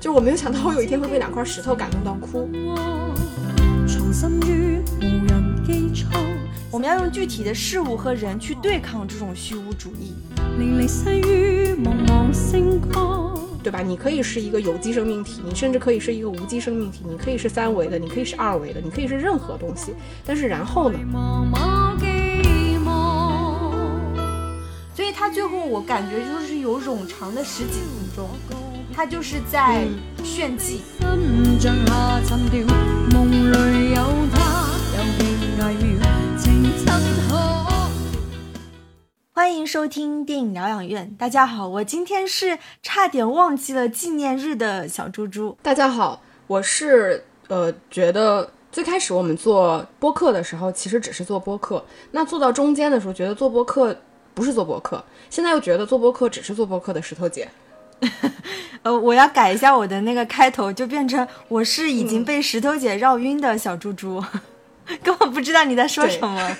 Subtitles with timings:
[0.00, 2.48] 就我没有想到我有一天会被两块石头感动到哭。
[6.70, 10.12] 我们要用具体的事物和人去对抗这种虚无主义。
[13.62, 13.80] 对吧？
[13.80, 19.94] 你可以是一个有机生命体，你甚至可以是一个无机生命体，你可以是三维的，你可以是二维的，你可以是任何东西。
[20.26, 20.98] 但是然后呢？
[25.74, 28.28] 我感觉就是有冗长的十几分钟，
[28.94, 29.84] 他就是在
[30.22, 30.80] 炫技。
[39.32, 41.12] 欢迎收听电影疗养院。
[41.18, 45.58] 大家好，我今天是差点忘记了纪念日的小猪猪。
[45.60, 51.84] 大家好，我是呃，觉得最开始我们做播客的时候，其实只是做播客。
[52.12, 53.96] 那做到中间的时候，觉得做播客
[54.34, 57.48] 不是做播客，现在又觉得做播客只是做播客的石头姐。
[58.82, 64.22] 呃，我要改一下我的那个开头，就变成我是已经被石头姐绕晕的小猪猪，
[65.02, 66.56] 根本不知道你在说什么。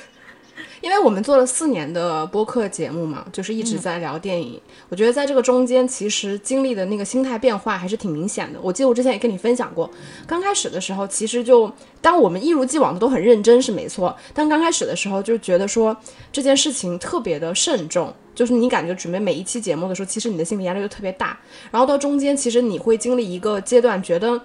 [0.81, 4.61] 因为我们做了四年的播客节目嘛，就是一直在聊电影。
[4.89, 8.59] 我觉得在这个中间，其实经历的那个心态变化还是挺明显的。
[8.63, 9.91] 我记得我之前也跟你分享过，
[10.27, 15.97] 刚开始的时候，其实就当我们一如既往的都很认真是没错，但刚开始的时候就觉得说
[16.31, 21.39] 这件事情特别的慎重，就是你感觉准备每一期节目的时候，其实你的心理压力就特别大。
[21.71, 24.41] 然后到中间，其实你会经历一个阶段，觉得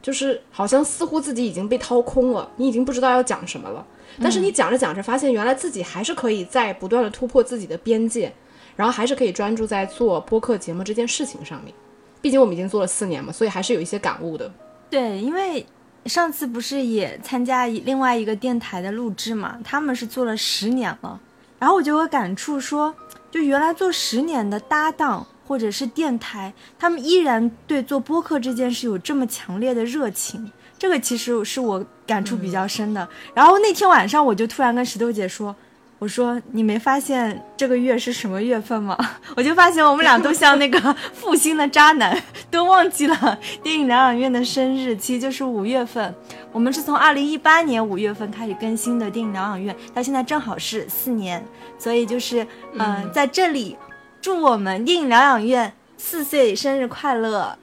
[0.00, 3.86] 就是好像似乎自己已经被掏空了，你已经不知道要讲什么了。
[4.20, 8.32] 但是你讲着讲着，发现原来自己还是可以在不断的突破自己的边界，
[8.76, 11.72] 然后还是可以专注在做播客节目这件事情上面。
[12.20, 14.52] 毕竟我们已经做了四年嘛，所以还是有一些感悟的。
[14.90, 15.64] 对，因为
[16.06, 21.18] 上次不是也参加另外一个电台的录制嘛，他们是做了十年了，
[21.58, 22.94] 然后我就有感触说，
[23.30, 30.52] 就原来做十年的搭档或者是电台，他们依然对做播客这件事有这么强烈的热情。
[30.82, 33.08] 这个其实是我感触比较深的。
[33.32, 35.54] 然后那天晚上，我就突然跟石头姐说
[36.00, 38.98] ：“我说你没发现这个月是什么月份吗？”
[39.36, 46.12] 我就发现我们俩都像那个 负心的渣男，都忘记了电影疗养院的生日，其实就是五月份。
[46.50, 51.46] 我们是从二零一八年五月份开始更新的电影疗养院，到现在正好是四年。
[51.78, 53.76] 所以就是嗯，在这里
[54.20, 57.56] 祝我们电影疗养院四岁生日快乐，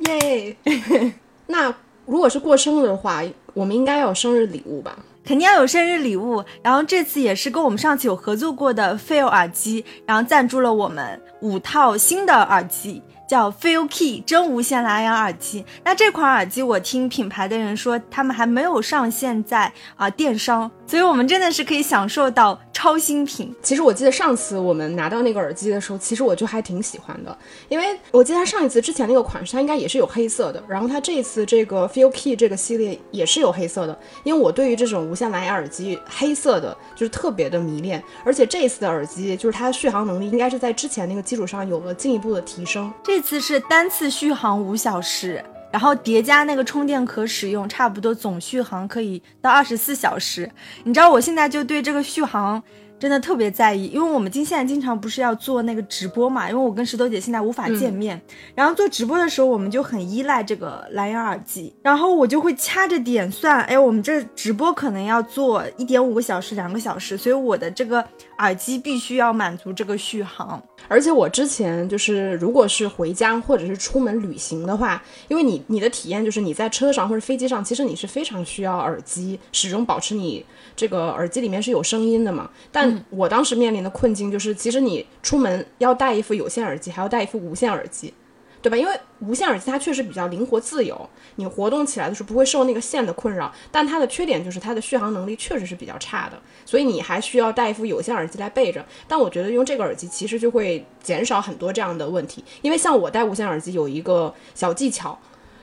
[0.00, 0.54] 耶！
[1.48, 1.74] 那。
[2.06, 3.22] 如果是过生日的话，
[3.54, 4.96] 我们应该要有生日礼物吧？
[5.24, 6.44] 肯定要有生日礼物。
[6.62, 13.02] 然后这次也是跟我们上次有合作过的 Feel 耳机，然后赞助了我们五套新的耳机。
[13.28, 23.50] 叫 Feel Key 真无线蓝牙耳机，那这款耳机我听品牌的人说，他们还没有上线在啊电商，所以我们真的是可以享受到超新品。
[23.62, 27.34] 其实我记得上次我们拿到那个耳机的时候，其实我就还挺喜欢的，
[27.70, 42.92] 因为我记得它上一次之前那个款式它应该也是有黑色的，然后它这一次这个 Feel Key 这个系列也是有黑色的，因为我对于这种无线蓝牙耳机黑色的就是特别的迷恋，而且这一次的耳机就是它的续航能力应该是在之前那个基础上有了进一步的提升。
[43.02, 45.42] 这次是单次续航五小时，
[45.72, 50.48] 然后叠加那个充电壳使用，差不多总续航可以到二十四小时。
[50.84, 52.62] 你知道我现在就对这个续航。
[53.02, 58.22] 真的特别在意，因为我们今现在经常不是要做那个直播嘛，因为我跟石头姐现在无法见面，
[58.54, 68.06] 然后做直播的时候我们就很依赖这个蓝牙耳机，然后我就会掐着点算，哎，我们这直播可能要做一点五个小时、两个小时，所以我的这个
[68.38, 70.62] 耳机必须要满足这个续航。
[70.86, 82.50] 而且我之前就是，如果是回家或者是出门旅行的话，因为你你的体验就是你在车上或者飞机上，其实你是非常需要耳机，始终保持你这个耳机里面是有声音的嘛。
[82.70, 88.14] 但我当时面临的困境就是，其实你出门要带一副有线耳机，还要带一副无线耳机。
[88.60, 88.76] 对吧？
[88.76, 93.52] 因为无线耳机它确实比较灵活自由，你活动起来的时候不会受那个线的困扰。
[93.72, 98.86] 但它的缺点就是它的续航能力确实是比较差的，所以你还需要带一副有线耳机来备着。
[99.08, 102.44] 但我觉得用这个耳机其实就会减少很多这样的问题。
[102.62, 105.18] 因为像我戴无线耳机有一个小技巧，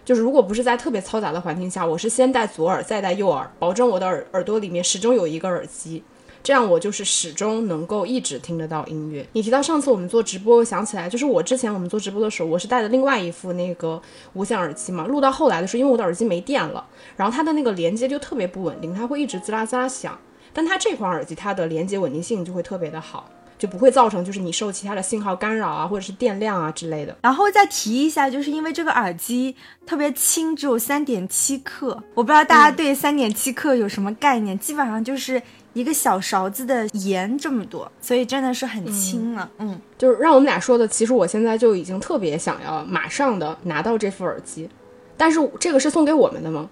[0.09, 6.03] 就是如果不是在特别嘈杂的环境下，我是先戴左耳再戴右耳，保证我的耳耳朵里面始终有一个耳机。
[6.41, 9.23] 这样我就是始终能够一直听得到音乐。
[9.33, 14.01] 你提到上次我们做直播，我想起来，就是我之前我们做直播的时候，我是戴的另外一副那个
[14.33, 15.06] 无线耳机嘛。
[15.06, 16.83] 录到后来的时候，因为我的耳机没电了，
[17.15, 20.17] 然后它的那个连接就特别不稳定，它会一直滋啦滋啦响。
[20.51, 23.29] 但它这款耳机，它的连接稳定性就会特别的好。
[23.59, 27.15] 就不会造成就是你受其他的信号干扰啊，或者是电量啊之类的。
[27.21, 32.01] 然后再提一下，就是因为这个耳机特别轻，只有三点七克。
[32.15, 34.57] 我不知道大家对三点七克有什么概念？
[34.57, 35.39] 基本上就是
[35.73, 39.50] 一个小勺子的盐这么多，所以真的是很轻了。
[39.57, 44.69] 嗯，就是让我们俩说的，其实我现在就已经特别想要马上的拿到这副耳机，
[45.17, 46.69] 但是这个是送给我们的吗？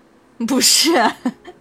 [0.47, 0.91] 不是，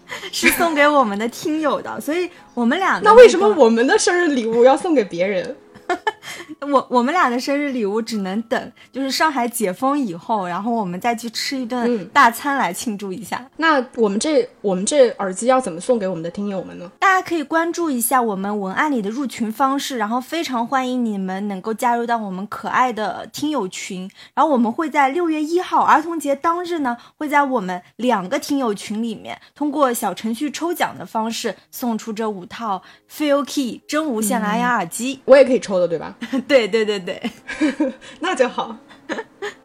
[0.32, 5.56] 是送给我们的听友的，所以我们俩那为什么我们的生日礼物要送给别人？
[6.60, 13.44] 我我们俩的生日礼物只能等，就是上海解封以后，然后我们再去吃一顿大餐来庆祝一下。
[13.56, 16.90] 那我们这我们这耳机要怎么送给我们的听友们呢？
[16.98, 24.10] 大家可以关注一下我们文案里的入群方式，然后非常欢迎你们能够加入到我们可爱的听友群。
[24.34, 35.20] 然后我们会在六月一号儿童节当日呢，会在我们两个听友群里面，通过小程序抽奖的方式送出这五套 Feel Key 真无线蓝牙耳机。
[35.24, 36.15] 我也可以抽的，对吧？
[36.48, 37.30] 对对对对，
[38.20, 38.76] 那就好。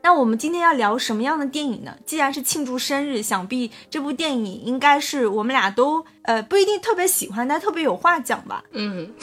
[0.03, 1.95] 那我们今天要聊什么样的电影呢？
[2.05, 8.63] 既然是庆祝生日，想必这部电影应该是我们俩都呃不一定特别喜欢，但特别有话讲吧。
[8.71, 9.11] 嗯。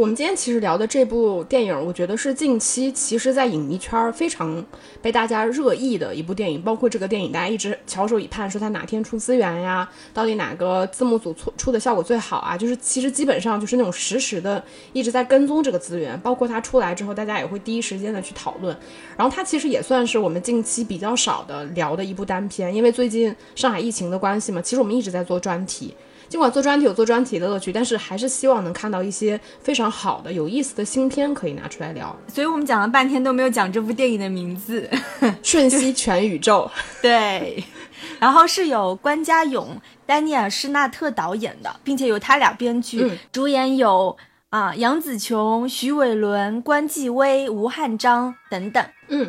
[0.00, 4.64] 我们今天其实聊的这部电影，我觉得是近期其实，在影迷圈非常
[5.02, 6.62] 被大家热议的一部电影。
[6.62, 9.86] 包括这个电影，大家一直翘首以盼，说它哪天出资源呀？
[10.14, 12.56] 到底哪个字幕组出出的效果最好啊？
[12.56, 14.64] 就是其实基本上就是那种实时的
[14.94, 16.18] 一直在跟踪这个资源。
[16.20, 18.74] 包括它出来之后，大家也会第一时间的去讨论。
[19.18, 25.94] 然后它其实也算是我们近期比较少的聊的一部单片，因为最近上海疫情的关系嘛，其实我们一直在做专题。
[26.30, 32.16] 尽管做专题有做专题的乐趣，但是还是希望能看到一些非常好的、有意思的新片可以拿出来聊。
[32.28, 34.88] 所以我们讲了半天都没有讲这部电影的名字，
[35.42, 36.70] 《瞬息全宇宙》。
[37.02, 37.64] 对，
[38.20, 44.16] 然后是由关家勇、丹尼尔·施纳特导演的，并且由他俩编剧，主演有
[44.50, 48.86] 啊杨紫琼、徐伟伦、关继威、吴汉章等等。
[49.08, 49.28] 嗯。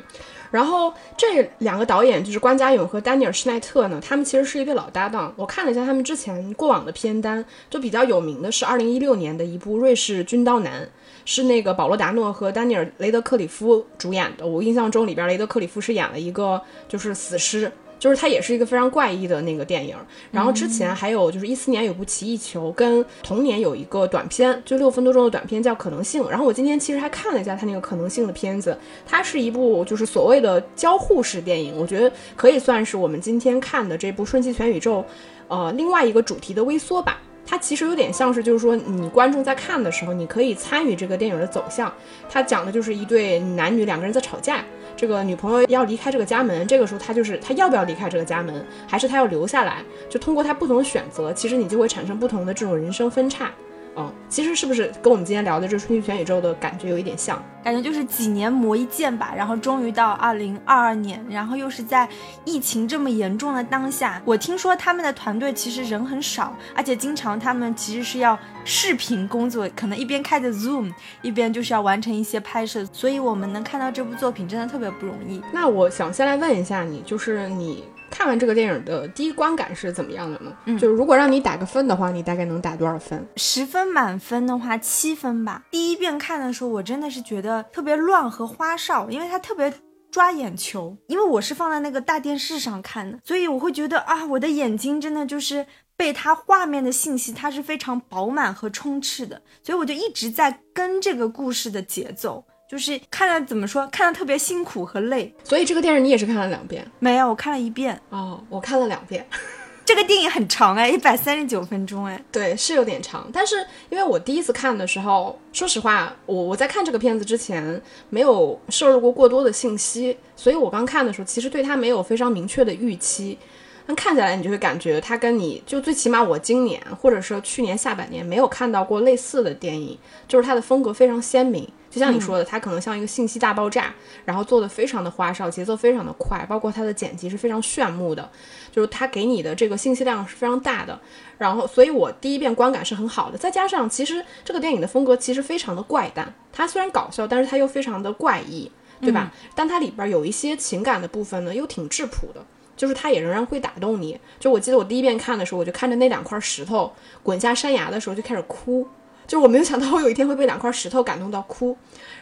[0.51, 5.33] 然后这两个导演就是关家勇和丹尼尔施奈特呢，他们其实是一对老搭档。
[5.37, 10.83] 我看了一下他们之前过往的片单，就比较有名的是二零一六年的一部《瑞士军刀男》，
[11.23, 14.45] 是那个保罗达诺和丹尼尔雷德克里夫主演的。
[14.45, 17.71] 我印象中里边雷德克里夫是演了一个就是死尸。
[18.01, 19.95] 就是它也是一个非常怪异的那个电影，
[20.31, 26.23] 然后之前还有就是一四年有部《奇异球》，跟同年有一个短片，就六分多钟的短片叫《可能性》。
[26.27, 28.75] 然后我今天其实还看了一下它那个《可能性》的片子，
[29.05, 35.01] 它是一部就是所谓的交互式电影，我觉得可以算是我们今天看的这部《瞬息全宇宙》，
[35.47, 37.15] 呃，另外一个主题的微缩版。
[37.45, 41.91] 它其实有点像是就是说你观众在看的时候，你可以参与这个电影的走向。
[42.29, 44.63] 它讲的就是一对男女两个人在吵架。
[44.95, 49.83] 这个女朋友要离开这个家门，这个时候他就是他要不要离开这个家门，还是他要留下来？
[50.09, 53.49] 就通过他不同的选择，其实你就会产生不同的这种人生分叉。
[53.97, 57.41] 嗯，其实是不是跟我们今天聊的这《春息全宇宙》的感觉有一点像？
[57.63, 62.07] 感觉就是几年磨一剑吧，然后终于到二零二二年，然后又是在
[62.45, 64.21] 疫情这么严重的当下。
[64.25, 70.91] 我听说他们的团队其实人很少，而且经常他们其实是要视频工作，可能一边开着 Zoom，
[71.21, 72.85] 一边就是要完成一些拍摄。
[72.93, 75.41] 所以我们能看到这部作品真的特别不容易。
[75.53, 77.83] 那我想先来问一下你，就是你。
[78.11, 80.53] 看完这个电影的第一观感是怎么样的呢？
[80.65, 83.25] 嗯，就是如果让你打个分的话，你大概能打多少分？
[83.37, 85.63] 十分满分的话，七分吧。
[85.71, 89.73] 第一遍看的时候，我真的是觉得特别乱和花哨，因为它特别
[90.11, 90.95] 抓眼球。
[91.07, 95.65] 因为我是放在那个大电视上看的，所以我会觉得啊，我的眼睛真的就是
[95.95, 102.43] 被它画面的信息，它是非常饱满和充斥的，所以我就一直在跟这个故事的节奏。
[102.71, 106.89] 就是看了怎么说，看的特别辛苦和累，所以这个电影你也是看了两遍？
[106.99, 107.99] 没有，我看了一遍。
[108.11, 109.27] 哦，我看了两遍。
[109.83, 112.23] 这个电影很长哎，一百三十九分钟哎。
[112.31, 113.29] 对，是有点长。
[113.33, 113.57] 但是
[113.89, 123.37] 因为我第一次看的时候，说实话，我我在看这个片子之前没有摄入过过多的信息，所以我刚看的时候，其实对它没有非常明确的预期。
[123.85, 129.97] 但看起来你就会感觉它跟你就最起码我今年或者说去年下半年没有看到过类似的电影，
[130.27, 131.67] 就是它的风格非常鲜明。
[131.89, 138.29] 就像你说的，它可能像一个信息大爆炸，然后做的非常的花哨，节奏非常的快，包括它的剪辑是非常炫目的，
[138.71, 140.97] 就是它给你的这个信息量是非常大的。
[141.37, 143.37] 然后，所以我第一遍观感是很好的。
[143.37, 148.71] 再加上，其实这个电影的风格其实非常的怪诞，它虽然搞笑，但是它又非常的怪异，
[149.01, 149.29] 对吧？
[149.53, 152.45] 但它里边有一些情感的部分呢，又挺质朴的，
[152.81, 154.19] 就是它也仍然会打动你。
[154.39, 158.87] 就我记得我第一遍看的时候，我就看着那两块石头滚下山崖的时候就开始哭。
[159.27, 161.77] 就是我没有想到我有一天会被两块石头感动到哭，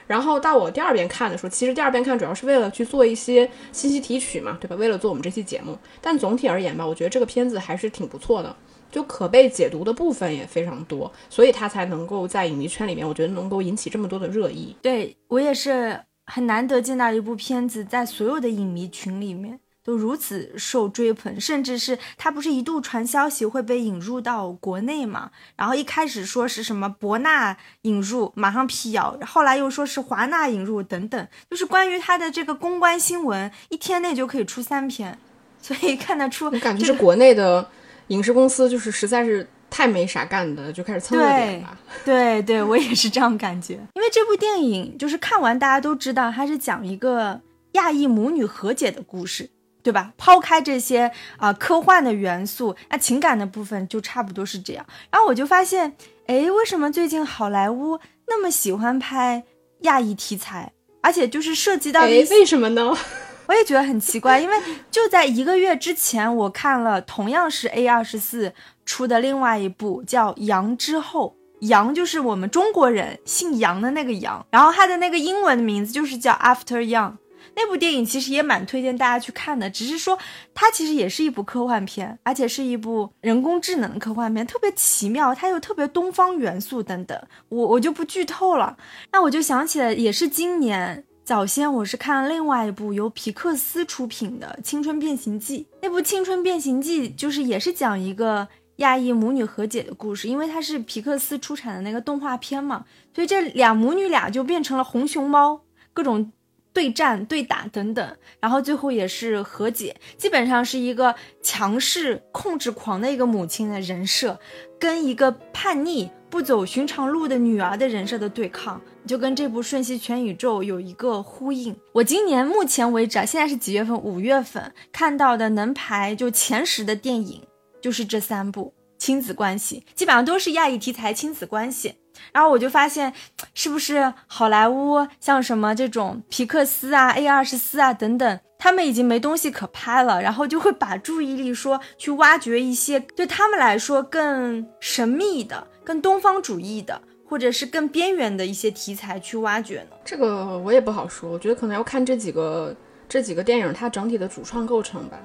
[0.06, 4.76] 然后到我第二遍看的时候，其实第二遍看主要是为了去做一些信息提取嘛，对吧？
[4.76, 5.78] 为了做我们这期节目。
[6.02, 8.54] 但总体而言吧，我觉得这个片子还是挺不错的，
[8.92, 14.76] 就可被解读的部分也非常多，所以它才能够在影迷圈里面，我觉得能够引起这么多的热议。
[14.82, 25.32] 对我也是很难得见到一部片子在所有的影迷群里面都如此受追捧，甚至是他不是一度传消息会被引入到国内嘛？
[25.56, 35.18] 然后一开始说是什么博纳引入，马上辟谣，后来又说是华纳引入等等，就是关于他的这个公关新闻，一天内就可以出三篇，
[35.62, 37.68] 所以看得出，感觉是国内的
[38.08, 41.78] 影视公司就是实在是太没啥干的，就开始蹭热点吧。
[42.04, 49.50] 对对，我也是这样感觉，因为这部电影就是看完大家都知道，它是讲一个亚裔母女和解的故事。
[49.82, 50.14] 对吧？
[50.18, 54.86] 抛开这些啊科幻的元素，那情感的部分就差不多是这样。
[55.12, 55.96] 然后我就发现，
[56.28, 59.44] 哎，为什么最近好莱坞那么喜欢拍
[59.82, 60.72] 亚裔题材，
[61.02, 62.02] 而且就是涉及到……
[62.02, 62.96] 哎，为什么呢？
[63.48, 64.56] 我也觉得很奇怪，因为
[64.92, 68.54] 就在一个月之前，我看了同样是 A 二十四
[68.86, 71.36] 出的另外一部叫《杨之后》，
[71.68, 77.14] 杨就是我们中国人姓杨的那个杨，然后它的那个英文的名字就是叫 After Young。
[77.62, 80.18] 那部电影其实也蛮推荐大家去看的，只是说
[80.54, 88.78] 它其实也是一部科幻片，而且是一部人工智能的科幻片，特别奇妙，它又特别东方元素等等，我我就不剧透了。
[89.12, 98.48] 那我就想起来，也是今年早先我是看了另外一部由皮克斯出品的《青春变形记》，那部《青春变形记》就是也是讲一个
[98.78, 105.60] 亚裔母女和解的故事，因为它是皮克斯出产的那个动画片嘛，所以这俩母女俩就变成了红熊猫，
[105.94, 106.32] 各种。
[106.80, 114.40] 对战、对打等等，然后最后也是和解，基本上是一个强势控制狂的一个母亲的人设，
[114.80, 121.76] 跟一个叛逆不走寻常路的女儿的人设的对抗，就跟这部《瞬息全宇宙》有一个呼应。
[121.92, 124.02] 我今年目前为止啊，现在是几月份？
[124.02, 127.42] 五月份看到的能排就前十的电影
[127.82, 131.96] 就是这三部亲子关系，基本上都是亚裔题材亲子关系。
[132.32, 133.14] 然后我就发现，
[133.54, 149.96] 是不是好莱坞像什么这种皮克斯啊、A 二十四啊等等，他们已经没东西可拍了，然后就会把注意力说去挖掘一些对他们来说更神秘的、更东方主义的，或者是更边缘的一些题材去挖掘呢？
[150.04, 152.76] 这个我也不好说，我觉得可能要看这几个
[153.08, 155.18] 这几个电影它整体的主创构成吧。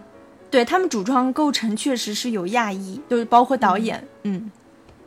[0.51, 4.49] 对他们主创构成确实是有亚裔，就是包括导演，嗯，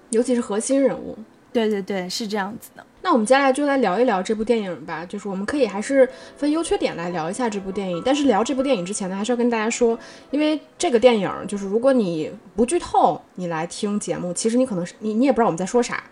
[0.09, 1.17] 尤其是核心人物。
[1.57, 2.85] 对对对，是这样子的。
[3.01, 7.99] 那我们接下来就来聊一聊这部电影吧，就是我们可以还是分优缺点来聊一下这部电影。
[8.05, 9.97] 但是聊这部电影之前呢，还是要跟大家说，
[10.29, 16.03] 因为这个电影就是如果你不剧透，你来听节目，其实你可能是你你也不知道我们在说啥，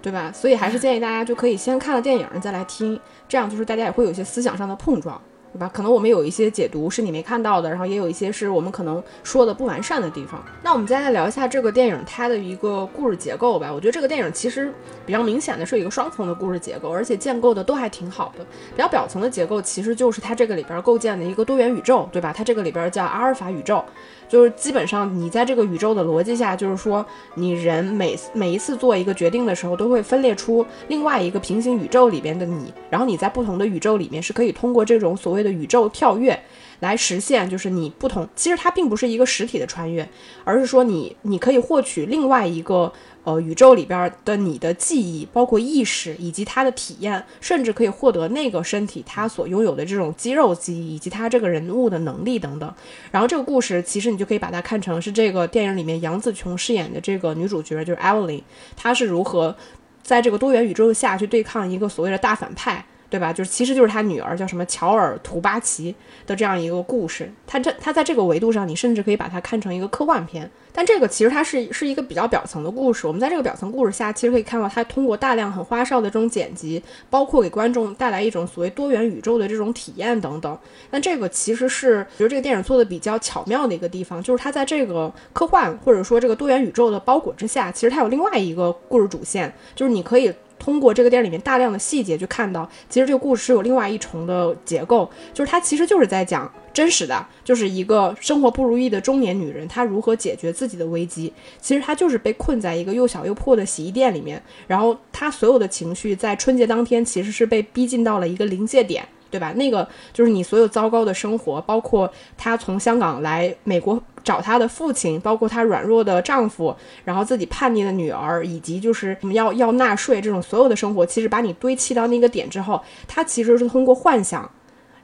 [0.00, 0.32] 对吧？
[0.34, 2.98] 所以还是建议大家就可以先看了电影再来听，
[3.28, 5.20] 这样就是大家也会有一些思想上的碰撞。
[5.52, 5.70] 对吧？
[5.72, 10.42] 可能我们有一些解读是你没看到的，然后也有一些是我们可能说的不完善的地方。
[10.62, 13.70] 那我们再来聊一下这个电影它的一个故事结构吧。
[13.72, 14.72] 我觉得这个电影其实
[15.04, 18.44] 比较明显的是一个双层的故事结构，而且建构的都还挺好的。
[18.74, 22.32] 比较表层的结构其实就是它这个里边构建的一个多元宇宙，对吧？
[22.34, 23.84] 它这个里边叫阿尔法宇宙。
[24.32, 36.42] 就是基本上你在这个宇宙的逻辑下，就是说你人每每一次做一个决定的时候，都会分裂出另外一个平行宇宙里边的你，然后你在不同的宇宙里面是可以通过这种所谓的宇宙跳跃
[36.80, 38.26] 来实现，就是你不同。
[38.34, 40.08] 其实它并不是一个实体的穿越，
[40.44, 42.90] 而是说你你可以获取另外一个。
[43.24, 52.74] 呃，宇宙里边的你的记忆，包括意识以及他的体验，甚至可以获得那个身体他所拥有的这种肌肉记忆，以及他这个人物的能力等等。
[53.12, 58.42] 然后这个故事其实你就可以把它看成是这个电影里面杨紫琼饰演的这个女主角，就是 Evelyn，
[58.76, 59.56] 她是如何
[60.02, 62.84] 在这个多元宇宙下去对抗一个所谓的大反派。
[63.12, 63.30] 对吧？
[63.30, 65.94] 就是其实就是他女儿叫什么乔尔图巴奇
[66.26, 67.30] 的这样一个故事。
[67.46, 70.50] 他这他在这个维度上，你甚至可以把它看成一个科幻片。
[70.72, 73.06] 但这个其实它是是一个比较表层的故事。
[73.06, 80.58] 我们在这个表层故事下，其实可以看到它通过大量很花哨的这种剪辑，包括给观众带来一种所谓多元宇宙的这种体验等等。
[80.90, 90.32] 但这个其实是比如这个电影做的比较巧妙的一个地方，就是它在这个科幻或者说这个多元宇宙的包裹之下，其实它有另外一个故事主线，就是你可以。
[90.62, 101.32] 通过这个电影里面大量的细节，去看到其实这个故事是有另外一重的结构，就是它其实就是在讲真实的，就是一个生活不如意的中年女人，她如何解决自己的危机。
[101.60, 109.04] 其实她就是被困在一个又小又破的洗衣店里面，然后她所有的情绪在春节当天其实是被逼近到了一个临界点。
[109.32, 109.52] 对吧？
[109.54, 124.48] 那个就是你所有糟糕的生活，包括她从香港来美国找她的父亲，包括她软弱的丈夫，然后自己叛逆的女儿，以及就是要要纳税这种所有的生活，其实把你堆砌到那个点之后，她其实是通过幻想，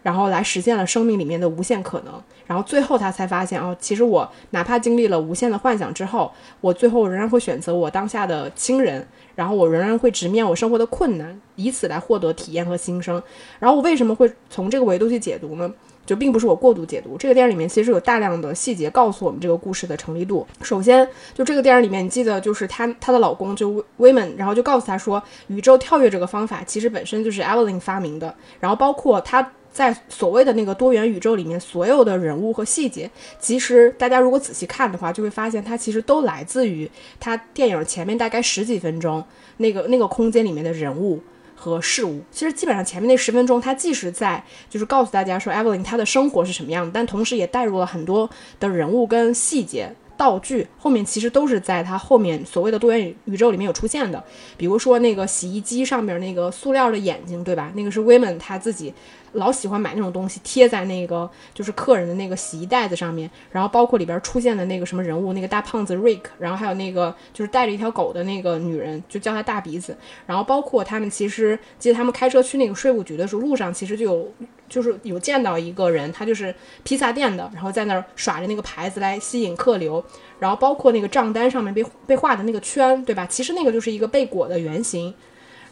[0.03, 2.13] 然后来实现了生命里面的无限可能。
[2.47, 6.33] 然后最后他才发现，哦，其实我哪怕经历了无限的幻想之后，
[6.63, 9.07] 我最后仍然会选择我当下的亲人，
[9.39, 13.23] 然后我仍然会直面我生活的困难，以此来获得体验和新生。
[13.61, 15.73] 然后我为什么会从这个维度去解读呢？
[16.05, 20.45] 就并不是我过度解读，这个电影里面其实有大量的细节告诉我们这个故事的成立度。
[20.63, 39.25] 首先，就这个电影里面，你记得就是她她的老公就 Women，，然后就告诉她说，宇宙跳跃这个方法其实本身就是 Evelyn 发明的，然后包括她在所谓的那个多元宇宙里面所有的人物和细节，其实大家如果仔细看的话，就会发现它其实都来自于它电影前面大概十几分钟
[39.59, 41.21] 那个那个空间里面的人物。
[41.61, 54.23] 和事物，其实基本上前面那十分钟，它即使在就是告诉大家说 Evelyn 她的生活是什么样的，但同时也带入了很多的人物跟细节道具，后面其实都是在他后面所谓的多元宇宙里面有出现的。
[54.57, 57.73] 比如说那个洗衣机上面那个塑料的眼睛，对吧？
[57.75, 58.95] 那个是 Women 他自己。
[59.33, 74.33] 老喜欢买那种东西贴在那个就是客人的那个洗衣袋子上面，然后包括里边出现的那个什么人物，那个大胖子 Rick，然后还有那个就是带着一条狗的那个女人，就叫她大鼻子，然后包括他们其实记得他们开车去那个税务局的时候，路上其实就有
[74.69, 80.03] 就是有见到一个人，他就是披萨店的，然后在那儿耍着那个牌子来吸引客流，
[80.39, 83.27] 然后包括那个账单上面被被画的那个圈，对吧？
[83.27, 85.15] 其实那个就是一个贝果的原型，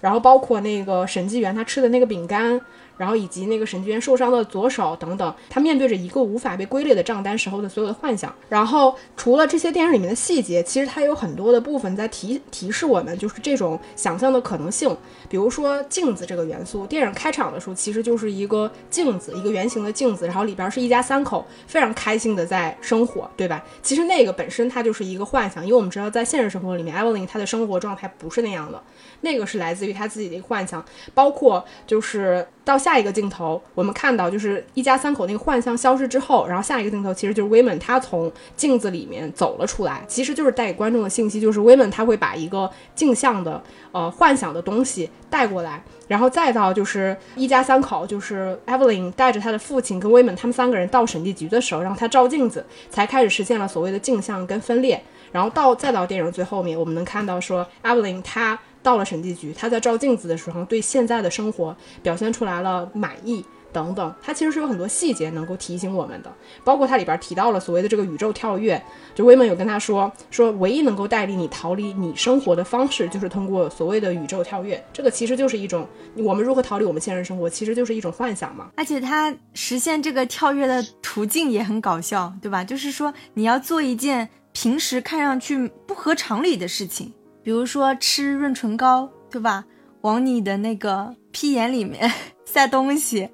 [0.01, 2.61] 然后包括那个审计员他吃的那个饼干。
[2.97, 8.35] 然后以及那个审计员受伤的左手等等，他面对着一个无法被归类的账单时候的所有的幻想。
[8.49, 14.97] 然后除了这些电影里面的细节，其实它有很多的部分在提提示我们，就是这种想象的可能性。
[15.29, 23.63] 比如说镜子这个元素，电影开场的时候其实就是一个镜子，一个圆形的镜子，然后里边是一家三口非常开心的在生活，对吧？
[23.83, 28.81] 其实那个本身它就是一个幻想，因为我们知道在现实生活里面，Evelyn 她的生活状态不是那样的，
[29.21, 32.77] 那个是来自于她自己的一个幻想，包括就是到。
[32.87, 58.59] 下一个镜头，我们看到就是一家三口那个幻象消失之后，然后下一个镜头其实就是威门他从镜子里面走了出来，其实就是带给观众的信息，就是威门他会把一个镜像的呃幻想的东西带过来，然后再到就是一家三口，就是 Evelyn 带着他的父亲跟威门他们三个人到审计局的时候，让他照镜子，才开始实现了所谓的镜像跟分裂，然后到再到电影最后面，我们能看到说 Evelyn 他。
[58.87, 64.15] 到了审计局，他在照镜子的时候，对现在的生活表现出来了满意等等。
[64.23, 68.81] 他其实是有很多细节能够提醒我们的，包括它里边提到了所谓的这个宇宙跳跃。
[69.13, 74.81] 就威门有跟他说，说唯一能够带领你逃离你生活的方式，就是通过所谓的宇宙跳跃。
[74.93, 78.69] 这个其实就是一种我们如何逃离我们现实生活，其实就是一种幻想嘛。
[78.77, 82.63] 而且他实现这个跳跃的途径也很搞笑，对吧？
[82.63, 87.13] 就是说你要做一件平时看上去不合常理的事情。
[87.47, 89.65] 比如说吃润唇膏，对吧？
[90.01, 92.13] 往你的那个屁眼里面
[92.45, 93.31] 塞东西。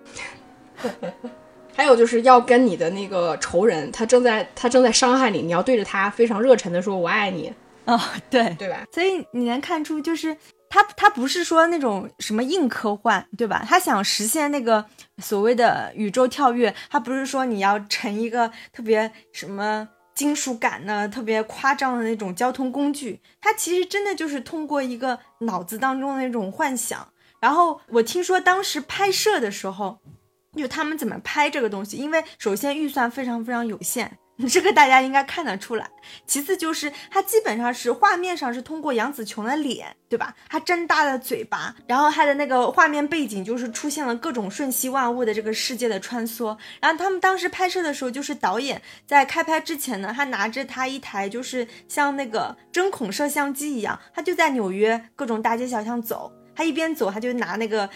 [1.75, 7.51] 还有就是要跟你的那个仇人，他正在他正在伤害你，你要对着他非常热忱的说“我爱你”。
[7.87, 7.98] 哦，
[8.29, 8.85] 对，对吧？
[8.92, 10.37] 所以你能看出，就是
[10.68, 13.64] 他他不是说那种什么硬科幻，对吧？
[13.66, 14.85] 他想实现那个
[15.22, 19.88] 所谓的宇宙跳跃，他不是说你要成一个特别什么。
[20.22, 27.08] 金属感呢，特别夸张的那种交通工具，它其实真的就是通过一个脑子当中的那种幻想。
[27.40, 29.98] 然后我听说当时拍摄的时候，
[30.56, 34.16] 就他们怎么拍这个东西，因为首先预算非常非常有限。
[34.50, 35.88] 这个大家应该看得出来。
[36.26, 40.35] 其次就是它基本上是画面上是通过杨紫琼的脸，对吧？
[40.48, 46.57] 她睁大了嘴巴，然后他的那个画面背景就是出现了各种瞬息万物的这个世界的穿梭。
[46.81, 57.88] 然后他们当时拍摄的时候，就是导演在开拍之前呢，他拿着他一台就是像那个针孔摄像机一样，他就在纽约各种大街小巷走，他一边走他就拿那个。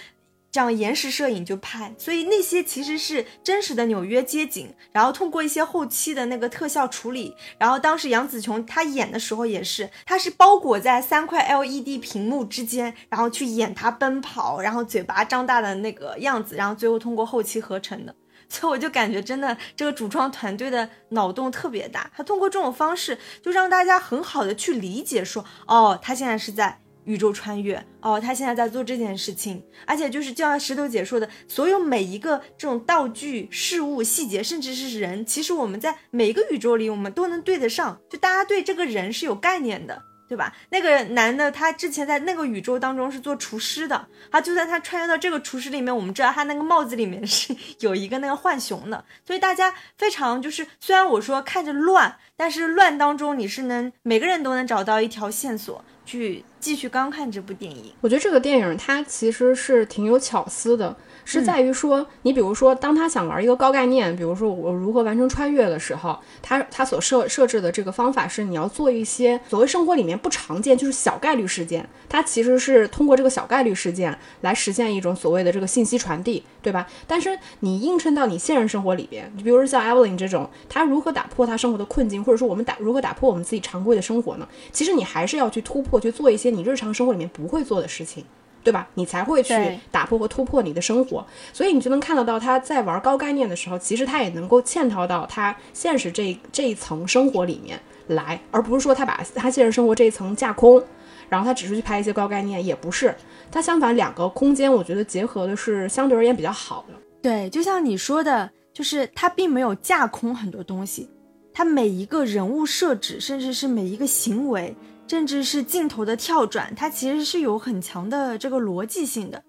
[0.57, 18.15] 这样延时摄影就拍，所以那些其实是真实的纽约街景，然后通过一些后期的那个特效处理，然后当时杨紫琼她演的时候也是，她是包裹在三块 LED 屏幕之间，然后去演她奔跑，然后嘴巴张大的那个样子，然后最后通过后期合成的，
[18.49, 26.81] 所以我就感觉真的这个主创团队的脑洞特别大，他通过这种方式就让大家很好的去理解说，哦，他现在是在。
[27.07, 37.99] 宇宙穿越哦，他现在在做这件事情，而且就是就像石头姐说的，所有每一个这种道具、事物、细节，甚至是人，其实我们在每一个宇宙里，我们都能对得上。
[38.11, 40.53] 就大家对这个人是有概念的，对吧？
[40.71, 56.43] 那个男的，他之前在那个宇宙当中是做厨师的，他就算他穿越到这个厨师里面，我们知道他那个帽子里面是有一个那个浣熊的，所以大家非常就是，虽然我说看着乱，但是乱当中你是能每个人都能找到一条线索去。
[56.67, 57.93] 继续刚看这部电影。
[58.01, 60.97] 我觉得这个电影它其实是挺有巧思的。
[61.27, 71.87] 是在于说，你比如说，当他想玩一个高概念，比如说我如何完成穿越的时候，他他所设设置的这个方法是，你要做一些所谓生活里面不常见，就是小概率事件。
[72.09, 76.87] 它其实是通过这个小概率事件来实现一种所谓的这个信息传递，对吧？
[77.09, 84.47] 但是你映衬到你现实生活里边，你比如说像 Evelyn 这种，他如何打破他生活的困境，或者说我们打如何打破我们自己常规的生活呢？
[84.71, 88.25] 其实你还是要去突破，去做一些你日常生活里面不会做的事情。
[88.67, 88.89] 对吧？
[88.95, 89.55] 你才会去
[89.93, 100.83] 打破和突破你的生活，所以你就能看得到他在玩高概念的时候，其实他也能够嵌套到他现实这这一层生活里面来，而不是说他把他现实生活这一层架空，
[101.29, 103.15] 然后他只是去拍一些高概念，也不是。
[103.53, 106.95] 他相反，两个空间我觉得结合的是相对而言比较好的。
[107.23, 111.09] 对，就像你说的，就是他并没有架空很多东西，
[111.55, 114.75] 他每一个人物设置，甚至是每一个行为。
[115.09, 119.43] 甚至是镜头的跳转，它其实是有很强的这个逻辑性的。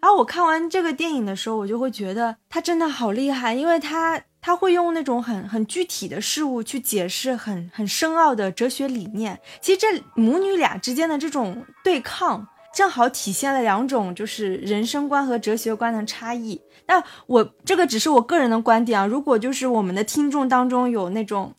[0.00, 9.40] 然后我看完这个电影的时候，我就会觉得他真的好厉害，因为他他会用那种很很具体的事物去解释很很深奥的哲学理念。
[9.62, 16.60] 其实这母女俩之间的这种对抗，正好体现了两种就是人生观和哲学观的差异。
[16.86, 21.54] 那我这个只是我个人的观点啊，如果就是我们的听众当中有那种。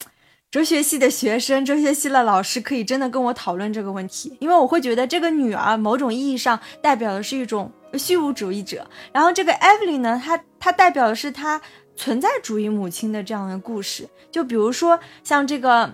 [0.55, 11.61] 哲学系的学生，哲学系的老师可以真的跟我讨论这个问题，因为我会觉得这个女儿某种意义上代表的是一种虚无主义者，然后这个 Evelyn 呢，她她代表的是她
[11.97, 14.07] 存在主义母亲的这样的故事。
[14.31, 15.93] 就比如说像这个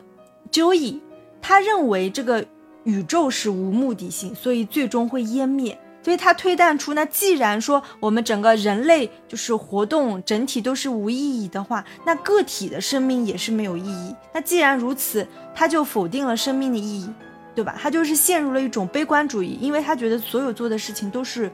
[0.52, 1.00] Joey，
[1.42, 2.46] 他认为这个
[2.84, 5.76] 宇宙是无目的性，所以最终会湮灭。
[6.04, 14.16] 所以他推断出，那既然说我们整个人类就是活动整体都是无意义的话，那个体的生命也是没有意义。
[14.34, 17.14] 那既然如此，他就否定了生命的意义，
[17.54, 17.76] 对吧？
[17.80, 21.52] 他就是陷入了一种悲观主义，因为他觉得所有做的事情都是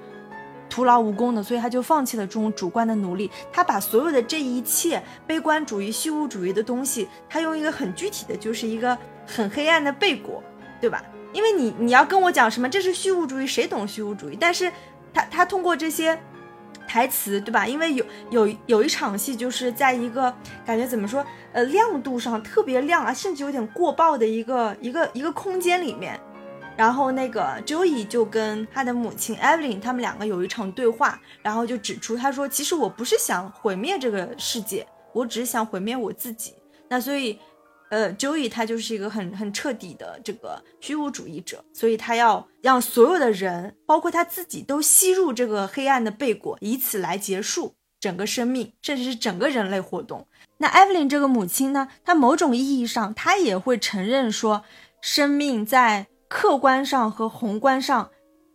[0.70, 3.30] 徒劳无功的，所以他就放弃了这种主观的努力。
[3.52, 10.42] 他把所有的这一切悲观主义、虚无主义的东西，他用一个很具体的就是一个很黑暗的背果，
[10.80, 11.04] 对吧？
[11.34, 14.38] 因为你你要跟我讲什么，这是虚无主义，谁懂虚无主义？
[14.40, 14.72] 但是，
[15.14, 16.18] 他他通过这些
[16.88, 17.68] 台词，对吧？
[17.68, 20.34] 因为有有有一场戏，就是在一个
[20.66, 26.20] 感觉怎么说，呃，亮度上特别亮啊，甚至有点过曝的一个一个一个空间里面，
[26.76, 36.54] 然后那个 Joey 就跟他的母亲 Evelyn 他们两个有一场对话，然后就指出，他说，其实我不是想毁灭这个世界，我只是想毁灭我自己。
[36.88, 37.40] 那所以。
[37.90, 50.28] 呃，Joey 他就是一个很很彻底的这个虚无主义者，所以他要让所有的人，包括他自己，都吸入这个黑暗的贝果，以此来结束整个生命，甚至是整个人类活动。
[50.58, 54.64] 那 Evelyn 这个母亲呢，她某种意义上，她也会承认说，
[55.02, 58.10] 生命在客观上和宏观上。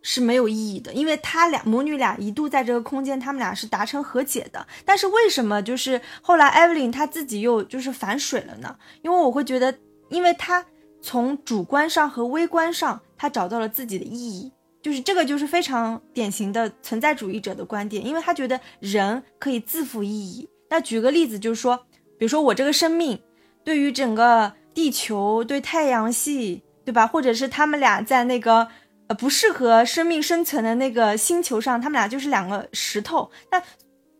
[0.05, 4.67] 是没有意义的，因为他俩母女俩一度在这个空间，他们俩是达成和解的。
[4.83, 8.75] 但是为什么就是后来艾 v e l y n 她自己又就是反水了呢？
[9.01, 9.73] 因为我会觉得，
[10.09, 10.65] 因为她
[11.01, 20.49] 从主观上和微观上，她找到了自己的意义，就是这个就是非常典型的存在主义者的观点，因为他觉得人可以自负意义。
[20.69, 21.77] 那举个例子，就是说，
[22.19, 23.17] 比如说我这个生命
[23.63, 27.07] 对于整个地球、对太阳系，对吧？
[27.07, 28.67] 或者是他们俩在那个。
[29.13, 33.29] 不适合生命生存的那个星球上，他们俩就是两个石头。
[33.51, 33.61] 那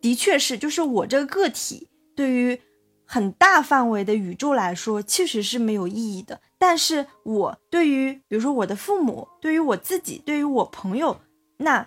[0.00, 2.60] 的确是，就是我这个个体对于
[3.06, 6.40] 很大范围的宇宙来说，确实是没有意义的。
[6.58, 11.20] 但是我对于，比如说我的父母，对于我自己，对于我朋友，
[11.58, 11.86] 那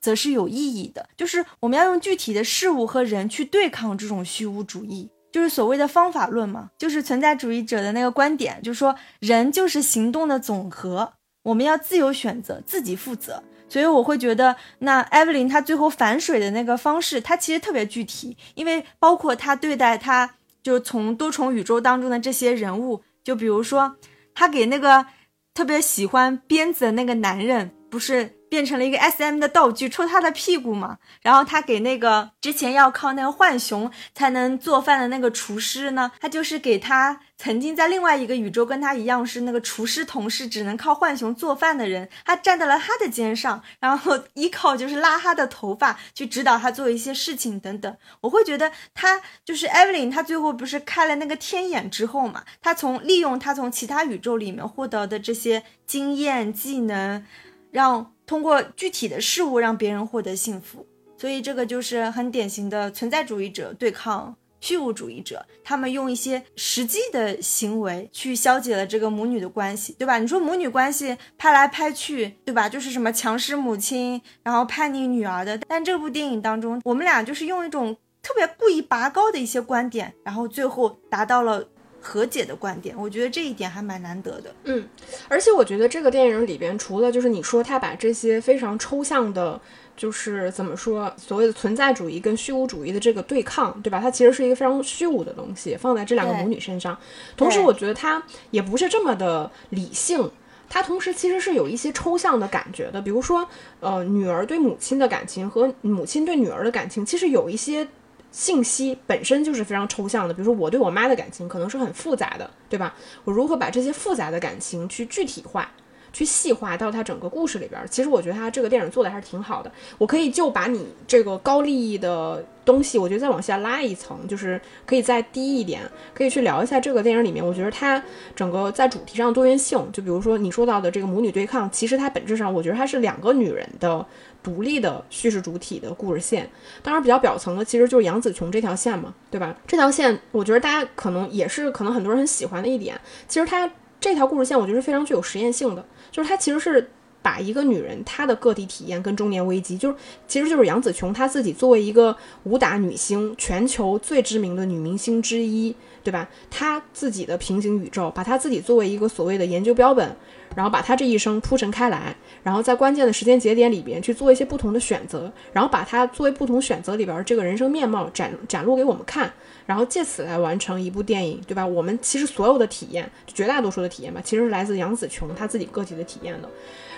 [0.00, 1.08] 则是有意义的。
[1.16, 11.14] 就是我们要用具体的事物和人去对抗这种虚无主义，就是所谓的方法论嘛，就是存在主义者的那个观点，就是说人就是行动的总和。
[11.46, 23.96] 我们要自由选择，自己负责，所以我会觉得，那艾 y 琳她最后反水的那个方式，她其实特别具体，因为包括她对待她，就从多重宇宙当中的这些人物，就比如说，
[24.34, 25.06] 她给那个
[25.54, 28.35] 特别喜欢鞭子的那个男人，不是。
[28.48, 30.98] 变成了一个 S M 的道具，戳他的屁股嘛。
[31.22, 47.96] 然后他给那个之前要靠那个浣熊才能做饭的那个厨师呢，他就是给他曾经在另外一个宇宙跟他一样是那个厨师同事，只能靠浣熊做饭的人，他站在了他的肩上，然后依靠就是拉他的头发去指导他做一些事情等等。
[48.20, 57.24] 我会觉得他就是 Evelyn，他最后不是开了那个天眼之后嘛，他从利用他从其他宇宙里面获得的这些经验技能，
[57.70, 58.12] 让。
[58.26, 60.84] 通过具体的事物让别人获得幸福，
[61.16, 70.18] 所以这个就是很典型的存在主义者对抗虚无主义者，他们用一些实际的行为去消解了这个母女的关系，对吧？
[70.18, 72.68] 你说母女关系拍来拍去，对吧？
[72.68, 75.56] 就是什么强势母亲，然后叛逆女儿的。
[75.68, 81.68] 但这部电影当中，我们俩就是用一种特别故意拔高的一些观点，然后最后达到了。
[82.06, 84.54] 和解的观点，我觉得这一点还蛮难得的。
[84.62, 84.88] 嗯，
[85.26, 89.60] 而且我觉得这个电影里边，除了就是你说他把这些非常抽象的，
[89.96, 93.98] 就是怎么说所谓的存在主义跟虚无主义的这个对抗，对吧？
[93.98, 96.96] 它其实是一个非常虚无的东西，放在这两个母女身上。
[97.36, 100.30] 同时，我觉得它也不是这么的理性，
[100.68, 103.02] 它同时其实是有一些抽象的感觉的。
[103.02, 103.48] 比如说，
[103.80, 107.88] 呃，女儿对母亲的感情和母亲对女儿的感情，其实有一些。
[108.36, 112.94] 信息本身就是非常抽象的，比如说我对我妈的感情可能是很复杂的，对吧？
[113.24, 115.70] 我如何把这些复杂的感情去具体化？
[116.12, 119.70] 去细化到它整个故事里边，其实我觉得它这个电影做的还是挺好的。
[119.98, 125.82] 我可以就把你这个高利益的东西，我觉得再往下拉一层，就是可以再低一点，
[126.14, 128.02] 可以去聊一下这个电影里面，我觉得它
[128.34, 129.78] 整个在主题上多元性。
[129.92, 134.06] 就比如说你说到的这个母女对抗，其实它本质上我觉得它是两个女人的
[134.46, 136.48] 独立的叙事主体的故事线。
[136.84, 139.56] 当然比较表层的其实就是杨紫琼这条线嘛，对吧？
[139.66, 142.96] 这条线我觉得大家可能也是可能很多人很喜欢的一点。
[143.26, 145.84] 其实它这条故事线我觉得是非常具有实验性的。
[146.12, 146.88] 就是她其实是
[147.20, 149.96] 把一个女人她的个体体验跟中年危机，就是
[150.28, 156.28] 其实就是杨紫琼她自己作为一个武打女星，全球最知名的女明星之一，对吧？
[156.48, 160.16] 她自己的平行宇宙，把她自己作为一个所谓的研究标本，
[160.56, 169.32] 然后把她这一生铺陈开来，然后在关键的时间节点里边去做一些不同的选择，然后把她作为不同选择里边这个人生面貌展展露给我们看。
[169.66, 171.66] 然后借此来完成一部电影，对吧？
[171.66, 176.48] 我们其实所有的体验，绝大多数的体验吧，其实是来自杨紫琼她自己个体的体验的。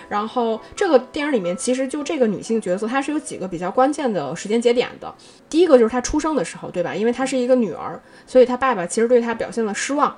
[0.07, 5.11] 然后这个电影里面，其实就这个女性角色，她是有几个比较关键的时间节点的。
[5.49, 6.93] 第一个就是她出生的时候，对吧？
[6.93, 10.15] 因为她是一个女儿，所以她爸爸其实对她表现了失望。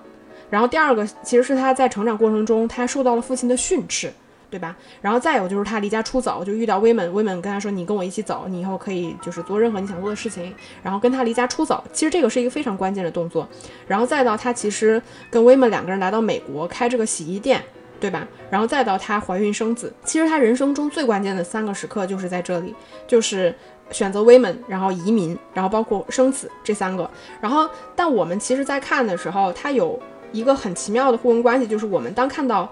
[0.52, 4.14] 然后第二个其实是她在成长过程中，她受到了父亲的训斥。
[4.52, 4.76] 对吧？
[5.00, 13.48] 然后再有就是他离家出走，就遇到威门，威门跟他说：“你跟我一起走，你以后可以就是做任何你想做的事情。”然后跟他离家出走，其实这个是一个非常关键的动作。
[13.88, 17.64] 然后再到他其实跟威门两个人来到美国开这个洗衣店，
[17.98, 18.28] 对吧？
[18.50, 22.76] 然后再到他怀孕生子，其实他人生中最关键的三个时刻就是在这里，
[23.08, 23.56] 就是
[23.90, 27.10] 选择威门，然后移民，然后包括生子这三个。
[27.40, 29.98] 然后但我们其实，在看的时候，他有
[30.32, 32.72] 一个很奇妙的互文关系，就是我们当看到。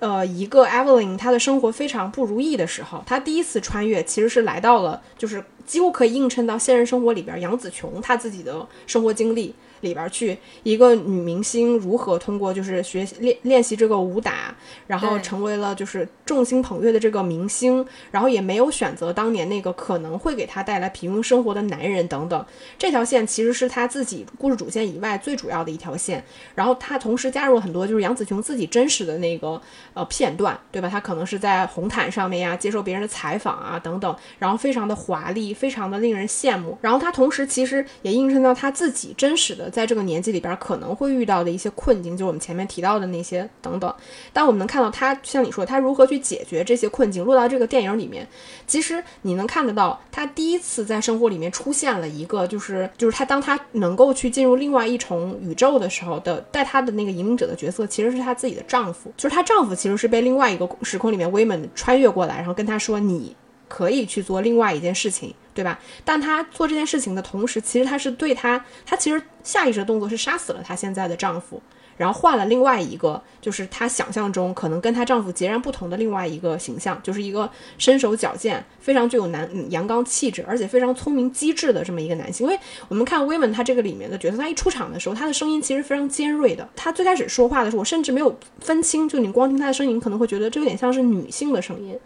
[0.00, 9.52] 呃，一个 Evelyn，她的生活非常不如意的时候，她第一次穿越其实是来到了，就是几乎可以映衬到现实生活里边杨紫琼她自己的生活经历。
[9.80, 14.54] 里边去一个女明星如何通过就是学习练练习这个武打，
[14.86, 22.44] 然后成为了就是众星捧月的这个明星，然后也没有选择当年那个可能会给她带来平庸生活的男人等等。
[22.78, 26.24] 这条线其实是她自己故事主线以外最主要的一条线。
[26.54, 29.60] 然后她同时加入了很多就是杨紫琼自己真实的那个
[29.94, 30.88] 呃片段，对吧？
[30.88, 36.76] 她可能是在红毯上面呀接受别人的采访啊等等，然后非常的华丽，非常的令人羡慕。
[36.80, 39.67] 然后她同时其实也映衬到她自己真实的。
[39.70, 43.92] 在这个年纪里边可能会遇到的一些困境，就是我们前面提到的那些等等。
[44.32, 48.26] 但我们能看到他，像你说，他如何去解决这些困境，落到这个电影里面，
[48.66, 63.34] 其实你能看得到，他第一次在生活里面出现了一个，就是就是他当他能够去进入另外一重宇宙的时候的，带他的那个引领者的角色，其实是他自己的丈夫，就是她丈夫其实是被另外一个时空里面威门穿越过来，然后跟他说你。
[63.68, 65.78] 可以去做另外一件事情，对吧？
[66.04, 71.60] 但她做这件事情的同时，其实她是对她，她其实下意识的动作是杀死了她现在的丈夫，
[71.96, 82.46] 然后换了另外一个，就是她想象中可能跟她丈夫截然不同的另外一个形象，就是一个身手矫健、非常具有男阳刚气质，而且非常聪明机智的这么一个男性。
[82.46, 86.68] 因为我们看威门他这个里面的角色，他一出场的时候，他的声音其实非常尖锐的。
[86.76, 91.98] 他最开始说话的时候，我甚至没有分清，就你光听他的声音，可能会觉得这有点像是女性的声音。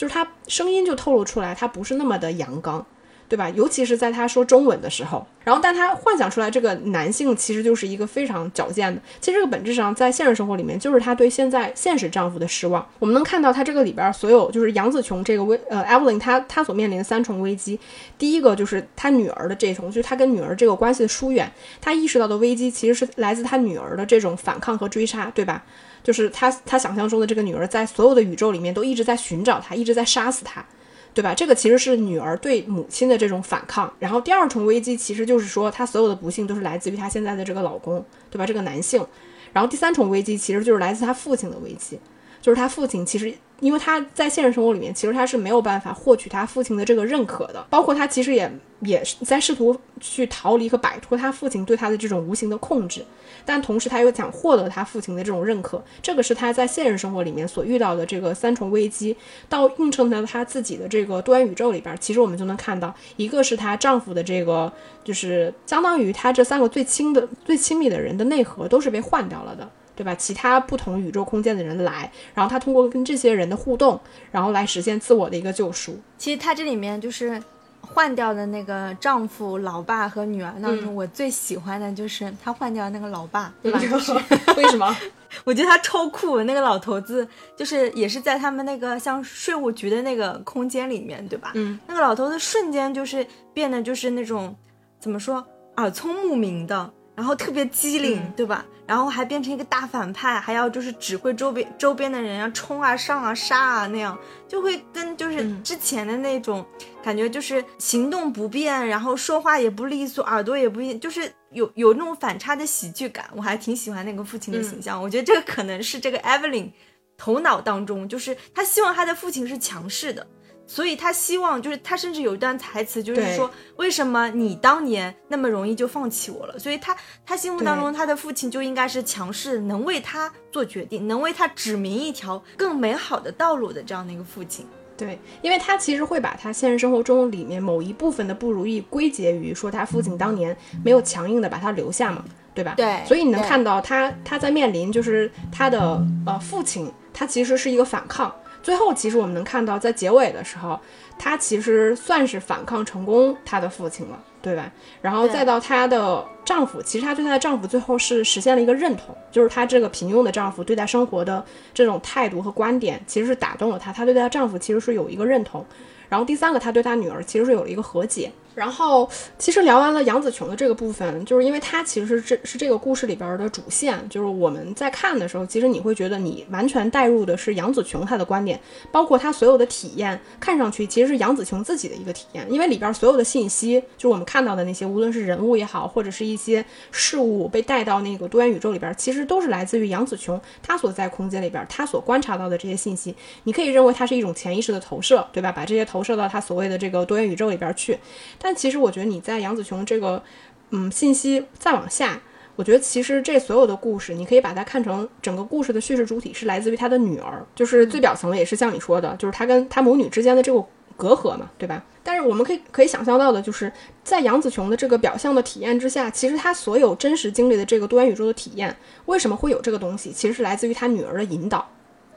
[0.00, 2.86] 就是他声音就透露出来，他不是那么的阳刚，
[3.28, 3.50] 对吧？
[3.50, 8.98] 尤其是在他说中文的时候，然后但他幻想出来这个男性其实就是一个非常矫健的。
[9.20, 12.88] 其实这个本质上在现实生活里面就是他对现在现实丈夫的失望。
[12.98, 17.78] 我们能看到他这个里边所有就是杨紫琼这个危呃 Evelyn 她她所面临的三重危机，
[18.16, 25.62] 第一个就是他女儿的这一重，就是他跟女儿这个关系的疏远，他意识到的危机其实是来自他女儿的这种反抗和追杀，对吧？
[26.02, 30.64] 就是他，他想象中的这个女儿，在所有的宇宙里面都一直在寻找他，一直在杀死他，
[31.12, 31.34] 对吧？
[31.34, 33.92] 这个其实是女儿对母亲的这种反抗。
[33.98, 38.46] 然后第二重危机，其实就是说，她所有的不幸都是来自于她现在的这个老公，对吧？
[38.46, 39.04] 这个男性。
[39.52, 41.98] 然后第三重危机，其实就是来自她父亲的危机。
[42.40, 43.34] 就是他父亲其实。
[43.60, 48.50] 因为他在现实生活里面，其实他是没有办法获取他父亲的这个认可的，包括他其实也
[48.80, 53.04] 也是在试图去逃离和摆脱他父亲对他的这种无形的控制，
[53.44, 59.14] 但同时他又想获得他父亲的这种认可，这个是他在现实生活里面所遇到的这个三重危机。
[59.46, 64.72] 到映衬到他自己的这个多元宇宙里边，其实我们就能看到，一个是她丈夫的这个，
[65.04, 69.68] 就是相当于他这三个最亲的、最亲密的人的内核都是被换掉了的。
[69.96, 70.14] 对吧？
[70.14, 74.00] 其他不同宇宙空间的人来，然后他通过跟这些人的互动，
[74.30, 75.98] 然后来实现自我的一个救赎。
[76.16, 77.42] 其实他这里面就是
[77.80, 83.80] 换掉的那个丈夫、老爸和女儿当中，我最喜欢的就是他换掉那个老爸，对吧？
[84.56, 84.96] 为什么？
[85.44, 86.42] 我觉得他超酷。
[86.42, 87.26] 那个老头子
[87.56, 91.52] 就是也是在他们那个像税务局的那个空间里面，对吧？
[91.54, 91.78] 嗯。
[91.86, 94.54] 那个老头子瞬间就是变得就是那种
[94.98, 96.92] 怎么说耳聪目明的。
[97.20, 98.64] 然后特别机灵，对吧？
[98.86, 106.64] 然后还变成一个大反派，还要就是指挥周边周边的人要冲啊、上啊、杀啊那样，就会跟就是之前的那种
[107.02, 113.28] 感觉，就是行动不便，然后说话也不利索，耳朵也不硬，就是有有那种反差的喜剧感。
[113.36, 116.70] 我还挺喜欢那个父亲的形象，我觉得这个可能是这个 Evelyn
[117.18, 120.26] 头脑当中，就是他希望他的父亲是强势的。
[120.70, 126.56] 所以他希望，就是他甚至有一段台词，就是说，为什么你当年那么容易就放弃我了？
[126.60, 134.64] 所以他他心目当中，他的父亲就应该是强势，能为他做决定，能为他指明一条更美好的道路的这样的一个父亲。
[134.96, 142.74] 对，因为他其实会把他现实生活中里面某一部分的不如意归结于说他父亲当年没有强硬的把他留下嘛，对吧？
[142.76, 143.02] 对。
[143.06, 148.32] 所以你能看到他他在面临就是他的呃父亲，他其实是一个反抗。
[148.62, 150.78] 最后，其实我们能看到，在结尾的时候，
[151.18, 154.70] 她其实算是反抗成功她的父亲了，对吧？
[155.00, 165.64] 然后再到她的丈夫，其实她对她的丈夫最后是实现了一个认同，就是她这个平庸的丈夫对待生活的这种态度和观点，其实是打动了她，她对她丈夫其实是有一个认同。
[166.08, 168.30] 然后第三个，她对她女儿其实是有了一个和解。
[168.54, 169.08] 然后，
[169.38, 173.98] 其实聊完了杨紫琼的这个部分，就是因为她其实是这是这个故事里边的主线。
[174.08, 178.60] 就是我们在看的时候，其实你会觉得你完全带入的是杨紫琼她的观点，
[178.90, 182.46] 包括她所有的体验，看上去其实是杨紫琼自己的一个体验。
[182.50, 193.14] 因为里边所有的信息，就是我们看到的那些，无论是人物也好，或者是一些事物被带到那个多元宇宙里边，其实都是来自于杨紫琼她所在空间里边，她所观察到的这些信息。
[193.44, 195.52] 你可以认为它是一种潜意识的投射，对吧？
[195.52, 197.96] 把这些投射到她所谓的这个多元宇宙里边去，
[198.40, 198.54] 但。
[198.54, 200.22] 其实我觉得你在杨子琼这个，
[200.70, 202.20] 嗯，信息再往下，
[202.56, 210.62] 我觉得其实这所有的故事，你可以把它看成整个故事的叙事主体是来自于他的女儿，就是最表层的，也是像你说的，就是他跟他母女之间的这个
[210.96, 211.82] 隔阂嘛，对吧？
[212.02, 213.72] 但是我们可以可以想象到的，就是
[214.02, 218.76] 在杨紫琼的这个表象的体验之下，其实他所有真实经历的这个多元宇宙的体验，
[219.06, 220.12] 为什么会有这个东西？
[220.12, 221.70] 其实是来自于他女儿的引导，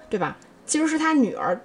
[0.10, 0.36] 对吧？
[0.66, 1.62] 其实是他女儿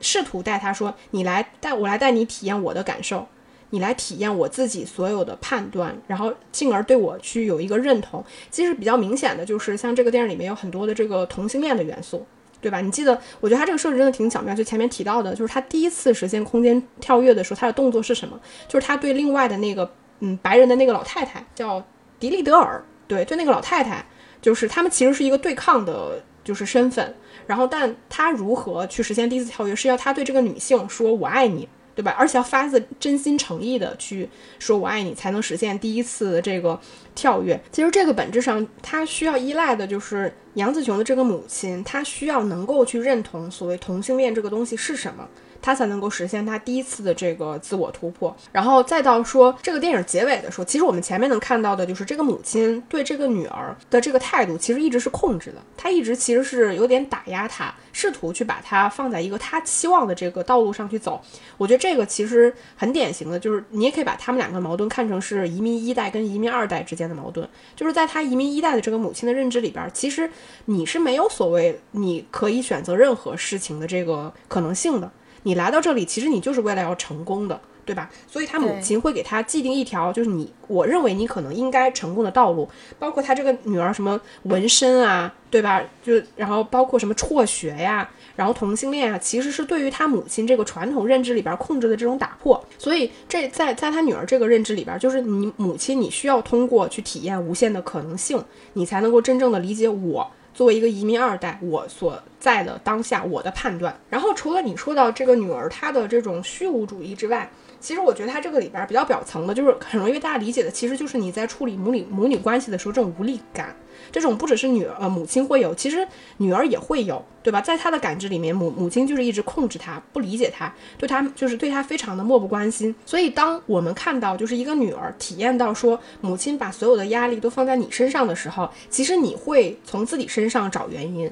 [0.00, 3.26] 试图带他说：“你来带我来带你体验我的感受。”
[3.70, 8.24] 你来体验我自己所有的判断，然后进而对我去有一个认同。
[8.50, 12.26] 其实比较明显的就是，像这个电影里面有很多的这个同性恋的元素，
[12.60, 12.80] 对吧？
[12.80, 14.54] 你记得，我觉得他这个设置真的挺巧妙。
[14.54, 18.38] 就前面提到的，就是他第一次实现空间跳跃的时候，他的动作是什么？
[18.68, 21.82] 就是他对另外的那个嗯白人的那个老太太叫
[22.18, 24.04] 迪丽德尔，对，对那个老太太，
[24.42, 27.14] 就是他们其实是一个对抗的，就是身份。
[27.46, 31.68] 然后，但他如何去实现第一次跳跃，是要他对这个女性说“我爱你”。
[32.00, 32.16] 对吧？
[32.18, 34.26] 而且要发自真心诚意的去
[34.58, 36.80] 说“我爱你”，才能实现第一次这个
[37.14, 37.60] 跳跃。
[37.70, 45.28] 其实这个本质上，他需要依赖的就是杨子琼的这个母亲，她需要能够去认同所谓同性恋这个东西是什么。
[45.62, 61.20] 他才能够实现他第一次的这个自我突破，然后再到说这个电影结尾的时候，其实我们前面能看到的就是这个母亲对这个女儿的这个态度，其实一直是控制的，她一直其实是有点打压她，试图去把她放在一个她期望的这个道路上去走。
[61.56, 67.46] 我觉得这个其实很典型的，就是你也可以把他们两个矛盾看成是移民一代跟移民二代之间的矛盾，
[67.76, 70.30] 就是在他移民一代的这个母亲的认知里边，其实
[70.64, 75.10] 你是没有所谓你可以选择任何事情的这个可能性的。
[75.42, 78.10] 你来到这里，其实你就是为了要成功的，对吧？
[78.26, 85.82] 所以他母亲会给他既定一条，就是你我认为你可能应该成功的道路，包括他这个女儿什么纹身啊，对吧？
[86.02, 92.62] 就然后包括什么辍学呀，然后同性恋啊，其实是对于他母亲这个传统认知里边控制的这种打破。
[92.78, 100.30] 所以这在在他女儿这个认知里边，就是你母亲你需要通过去体验无限的可能性，你才能够真正的理解我。
[100.52, 103.98] 作为一个移民二代，我所在的当下，我的判断。
[104.08, 107.50] 然后除了你说到这个女儿她的这种虚无主义之外，
[107.80, 113.74] 其实我觉得他这个里边比较表层的，就是很容易被大家理解的，其实就是你在处理母女母女关系的时候这种无力感。
[114.12, 116.06] 这种不只是女儿呃母亲会有，其实
[116.38, 117.60] 女儿也会有，对吧？
[117.60, 122.94] 在她的感知里面，母母亲就是一直控制她，不理解她，对她就是对她非常的漠不关心。
[123.06, 131.30] 所以当我们看到就是一个女儿体验到说母亲把所有的压力都放在你身上的时候，其实你会从自己身上找原因。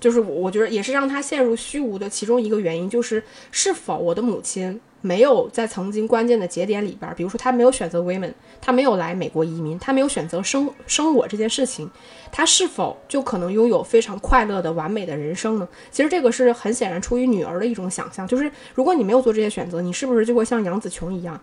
[0.00, 3.22] 就是我觉得也是让她陷入虚无的其中一个原因，就是
[3.52, 4.80] 是否我的母亲。
[5.00, 11.88] 没有在曾经关键的节点里边，比如说他没有选择 women，他没有来美国移民，他没有选择生生我这件事情，
[12.32, 15.68] 他是否就可能拥有非常快乐的完美的人生呢？
[15.90, 21.40] 其实这个是很显然出于女儿的一种想象，就是如果你没有做这些选择，你是不是就会像杨紫琼一样，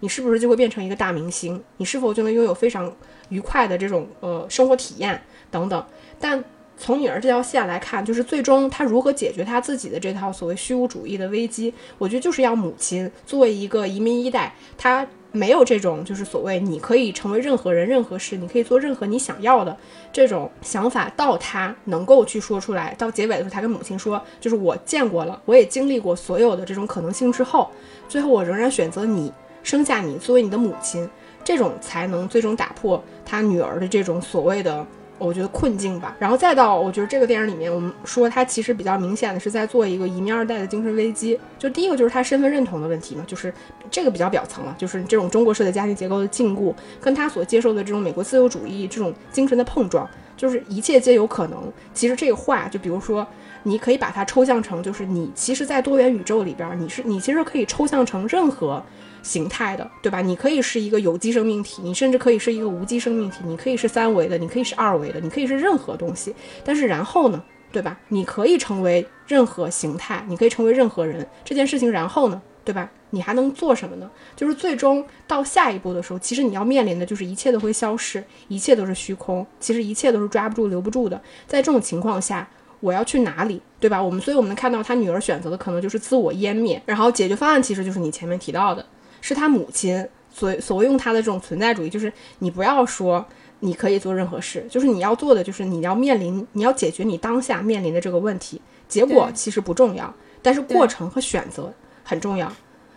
[0.00, 1.62] 你是不是就会变成一个大明星？
[1.78, 2.92] 你是否就能拥有非常
[3.30, 5.82] 愉快的这种呃生活体验等等？
[6.20, 6.44] 但
[6.78, 19.76] 从女儿这条线来看，就是最终她如何解决她自己的这套所谓虚无主义的危机，我觉得就是要母亲作为一个移民一代，她没有这种就是所谓你可以成为任何人、任何事，你可以做任何你想要的
[20.12, 22.94] 这种想法，到她能够去说出来。
[22.98, 27.70] 到结尾的时候，她跟母亲说，就是我见过了，我也经历过所有的这种可能性之后，
[28.08, 31.08] 最后我仍然选择你，生下你作为你的母亲，
[31.42, 34.86] 这种才能最终打破她女儿的这种所谓的。
[35.18, 41.38] 我觉得困境吧，然后再到我觉得这个电影里面，我们说他其实比较明显的是在做一个移民二代的精神危机。
[41.58, 43.52] 就第一个就是他身份认同的问题嘛，就是
[43.90, 51.72] 这个比较表层了，就是这种中国式的家庭结构的禁锢，跟他所接受的这种美国自由主义这种精神的碰撞，就是一切皆有可能。
[51.94, 53.26] 其实这个话，就比如说，
[53.66, 58.82] 你可以把它抽象成，就是你其实，在多元宇宙里边，你是你其实可以抽象成任何。
[59.22, 60.20] 形态的，对吧？
[60.20, 66.32] 你可以是一个有机生命体，你甚至可以是一个无机生命体，你可以是三维的，你可以是二维的，你可以是任何东西。
[66.62, 67.42] 但是然后呢，
[67.72, 67.98] 对吧？
[68.06, 71.26] 你可以成为任何形态，你可以成为任何人。
[71.44, 72.88] 这件事情，然后呢，对吧？
[73.10, 74.08] 你还能做什么呢？
[74.36, 81.20] 就是最终到下一步的时候，其实你要面临的就是一切都会消失，一切都是虚空，其实一切都是抓不住、留不住的。
[81.48, 82.48] 在这种情况下，
[82.80, 84.02] 我要去哪里，对吧？
[84.02, 88.84] 我们所以我们能看到他女儿选择的可能就是自我湮灭，然后解决方案其实就是你前面提到的。
[89.22, 93.24] 是他母亲所所谓用他的这种存在主义，就是你不要说
[93.60, 101.72] 你可以做任何事，就是你要做的就是你要面临，你要解决你当下面临的这个问题，结果其实不重要，但是过程和选择
[102.04, 102.52] 很重要，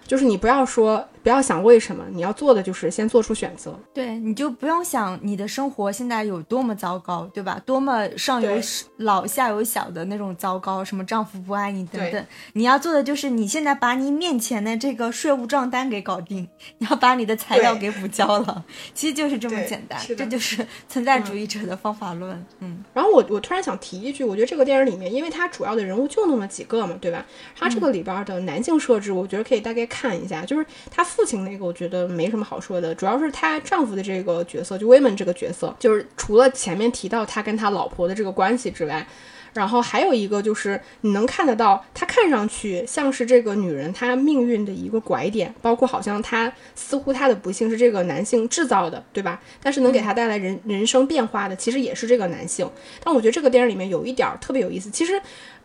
[0.09, 1.07] 就是你不要说。
[1.21, 3.77] 不要想为什么，你要做的就是先做出选择。
[3.93, 7.61] 对，你就不用想你的生活现在有多么糟糕，对吧？
[7.65, 8.49] 多么上有
[8.95, 12.25] 老下有小的那种糟糕，什么丈夫不爱你等等。
[12.53, 16.47] 你要做的就是你现在把你面前的这个税务账单给搞定，
[16.77, 19.99] 你要把你的材料给补交了，其实就是这么简单。
[20.07, 22.45] 这就是存在主义者的方法论。
[22.59, 22.81] 嗯。
[22.93, 27.25] 然后我我突然想提一句，我觉得这个电影里面，因为它主要的人物就那么几个嘛，对吧？
[27.57, 31.05] 它这个里边的男性设置，我觉得可以大概看一下，就是她。
[31.09, 39.05] 父亲那个我觉得没什么好说的，主要是她丈夫的这个角色，就 Women 这个角色，就是除了前面提到他跟他老婆的这个关系之外，
[39.53, 49.41] 然后还有一个就是你能看得到，他看上去像是这个女人她命运的一个拐点，包括好像她似乎她的不幸是这个男性制造的，对吧？
[49.61, 52.69] 但是能给她带来人人生变化的，其实也是这个男性。
[53.03, 55.19] 但我觉得这个电影里面有一点特别有意思，其实。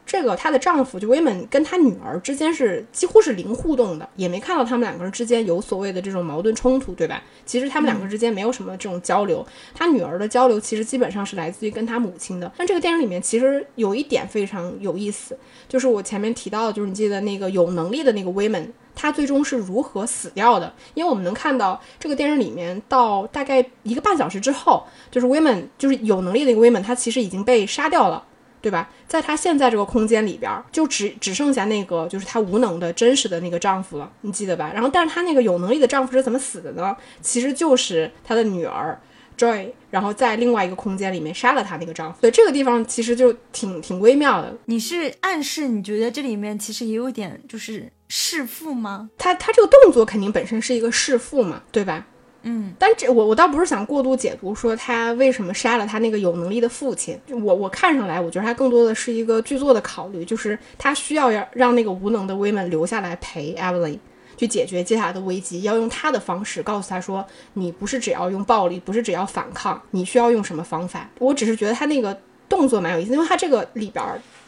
[0.06, 7.22] 这个她的丈夫就威门跟她女儿之间是几乎是零互动的，也没看到他们两个人之间有所谓的这种矛盾冲突，对吧？
[7.46, 9.44] 其实他们两个之间没有什么这种交流。
[9.74, 12.52] 她女儿的交流其实基本上是来自于跟她母亲的。
[12.56, 15.36] 但这个电影里面其实有一点非常有意思，
[15.68, 20.72] 就是我前面提到的，就是你记得那个有能力的那个威门，他最终是如何死掉的？
[20.92, 28.22] 因为我们能看到这个电影里面到大概一个半小时之后，就是威门就是有能力的一个威门，他其实已经被杀掉了。
[28.64, 28.88] 对吧？
[29.06, 34.70] 在她现在这个空间里边，就只只剩下那个就是她无能的真实的那个丈夫了，你记得吧？
[34.72, 36.96] 然后，但是她那个有能力的丈夫是怎么死的呢？
[37.20, 38.98] 其实就是她的女儿
[39.36, 42.22] Joy，然后在另外一个空间里面杀了她那个丈夫。
[42.22, 44.56] 对，这个地方其实就挺挺微妙的。
[44.64, 49.10] 你是暗示你觉得这里面其实也有点就是弑父吗？
[49.18, 52.06] 他他这个动作肯定本身是一个弑父嘛，对吧？
[52.46, 63.98] 嗯，但这我我倒不是想过度解读说他为什么杀了他那个有能力的父亲，我我看上来，我觉得他更多的是一个剧作的考虑，就是他需要要让那个无能的威门留下来陪 Evelyn
[64.36, 67.24] 去解决接下来的危机，要用他的方式告诉他说，
[67.54, 71.08] 你不是只要用暴力，不是只要反抗，你需要用什么方法。
[71.18, 72.14] 我只是觉得他那个
[72.48, 74.04] 动作蛮有意思，因为他这个里边。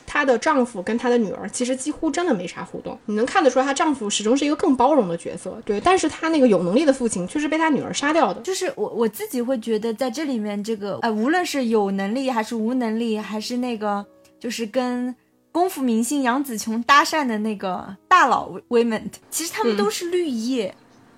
[0.06, 5.80] 她的丈夫跟她的女儿其实几乎真的没啥互动，你能看得出来，她丈夫始终是一个更包容的角色，对。
[5.80, 8.40] 但是她那个有能力的父亲却是被她女儿杀掉的。
[8.40, 14.06] 就是我我自己会觉得，在这里面，这个呃，无论是有能力还是无能力，还是那个
[14.38, 15.14] 就是跟
[15.52, 20.74] 功夫明星杨紫琼搭讪的那个大佬 women，其实他们都是绿叶。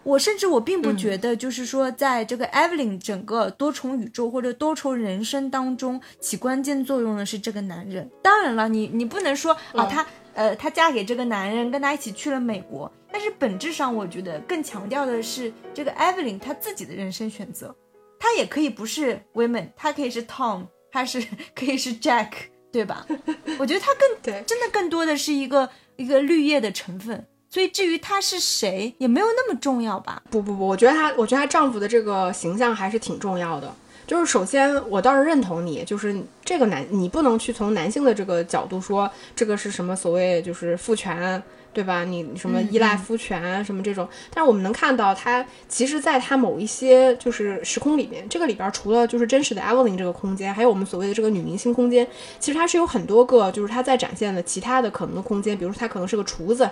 [0.09, 8.11] 我甚至我并不觉得，就是说，在这个 Evelyn 整个多重宇宙或者多重人生当中起关键作用的是这个男人。
[8.23, 12.91] 当然了，你你不能说啊，她呃，她嫁给这个男人，跟他一起去了美国。
[13.13, 17.77] 但是本质上，我觉得更强调的是这个 Evelyn 她自己的人生选择。
[18.19, 21.23] 她也可以不是 Women，她可以是 Tom，她是
[21.55, 22.31] 可以是 Jack，
[22.73, 23.07] 对吧？
[23.61, 27.27] 我觉得她更对，真的更多的是一个一个绿叶的成分。
[27.51, 30.23] 所以至于他是谁，也没有那么重要吧？
[30.31, 33.75] 不不不，我觉得她，我觉得她丈夫的这个形象还是挺重要的。
[34.07, 41.43] 就是首先，我倒是认同你，就是这个男，你不能去从男性的这个角度说这个是什么所谓就是父权，
[41.75, 42.05] 对吧？
[42.05, 44.09] 你什么依赖父权什么这种。
[44.33, 52.07] 但是我们能看到，他其实在他某一些就是时空里面，这个里边除了就是真实的 Evelyn 这个空间，还有我们所谓的这个女明星空间，
[52.39, 56.69] 其实它是有很多个，就是他在展现的其他的可能的空间，比如说他可能是个厨子。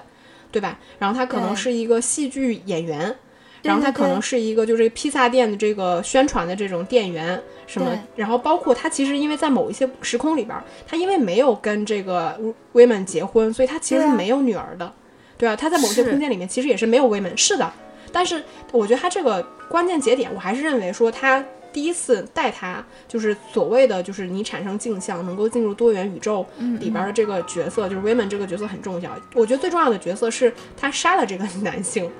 [0.50, 0.78] 对吧？
[0.98, 3.14] 然后他可能是一个戏剧演员，
[3.62, 7.90] 然后他可能是一个就是披萨店的这个宣传的这种店员什么。
[8.14, 12.38] 然后包括他其实因为在某一些时空里边，他因为没有跟这个
[12.72, 14.92] women 结婚，所以他其实是没有女儿的，
[15.36, 17.72] 对啊，他在某些空间里面其实也是没有 women，是的。
[18.12, 18.42] 但是
[18.72, 21.44] 我觉得他这个关键节点，我还是认为说他。
[21.76, 26.46] 第一次带他，就是所谓的，就是你产生镜像，能够进入多元宇宙
[26.80, 29.14] 里边的这个角色，就是 women 这个角色很重要。
[29.34, 32.10] 我觉得最重要的角色是他杀了这个男性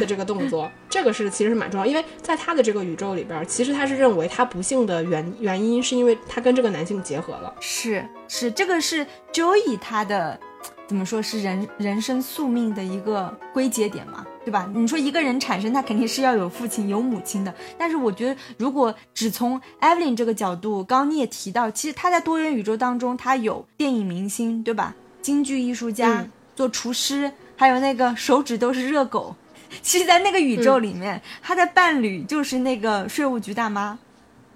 [0.00, 7.54] 的这个动作， 这个是其实是蛮重要，因为在他的这个宇宙里边，其实他是认为他不幸的原原因是因为他跟这个男性结合了。
[7.60, 10.40] 是是，这个是 Joey 他的。
[10.86, 14.70] 怎么说是人人生宿命的一个归结点嘛，对吧？
[14.74, 17.54] 你说一个人产生，他肯定是要有父亲有母亲的。
[17.78, 24.94] 但是我觉得，如果只从 Evelyn 这个角度，刚刚你也提到，其实他在多元宇宙当中，他有电影明星，对吧？
[25.22, 29.34] 京剧艺术家，做厨师，还有那个手指都是热狗。
[29.80, 33.98] 其实，在那个宇宙里面，他的伴侣就是那个税务局大妈。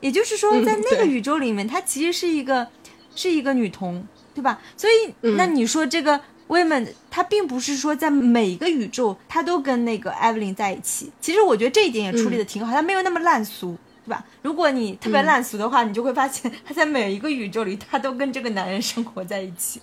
[0.01, 2.69] 也就是说，在那个宇宙里面，他其实是一个
[3.17, 4.07] 是一个女童。
[4.39, 4.61] 对吧？
[4.77, 11.11] 所以那你说这个 women，他并不是说在每一个宇宙他都跟那个 Evelyn 在一起。
[11.21, 13.77] 其实我觉得这一点也处理的挺好，他没有那么烂俗，
[14.07, 14.25] 对吧？
[14.43, 19.81] 如果你特别烂俗的话，你就会发现他在每一个宇宙里他都跟这个男人生活在一起。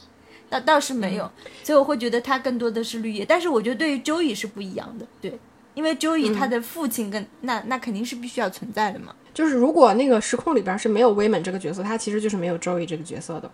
[0.49, 1.29] 那倒是没有，
[1.63, 3.25] 所以我会觉得他更多的是绿叶。
[3.25, 5.37] 但是我觉得对于 Joey 是不一样的，对，
[5.73, 9.13] 因为 Joey 他的父亲跟那那肯定是必须要存在的嘛。
[9.33, 13.51] 就是如果那个时空里边是没有 women 这个角色，他其实就是没有 Joey 这个角色的。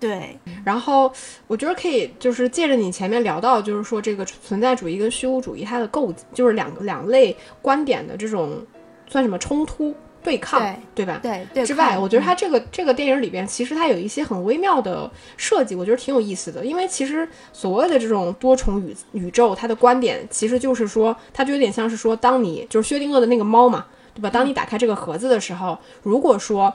[0.00, 1.10] 对，然后
[1.46, 8.62] 我觉得可以，就是借着你前面聊到，就是说这个存在主义跟虚无主义它的构，就是两两类观点的这种
[9.06, 10.60] 算什么冲突对抗，
[10.94, 11.20] 对吧？
[11.22, 11.64] 对对。
[11.64, 16.62] 之外，我觉得它这个这个电影里边，其实它有一些很微妙的设计，我觉得挺有意思的。
[16.66, 24.28] 因为其实所谓的这种多重宇宇宙，它的观点其实就是说，它就有点像是说，当你就是薛定谔的那个猫嘛，对吧？
[24.28, 26.74] 当你打开这个盒子的时候，如果说。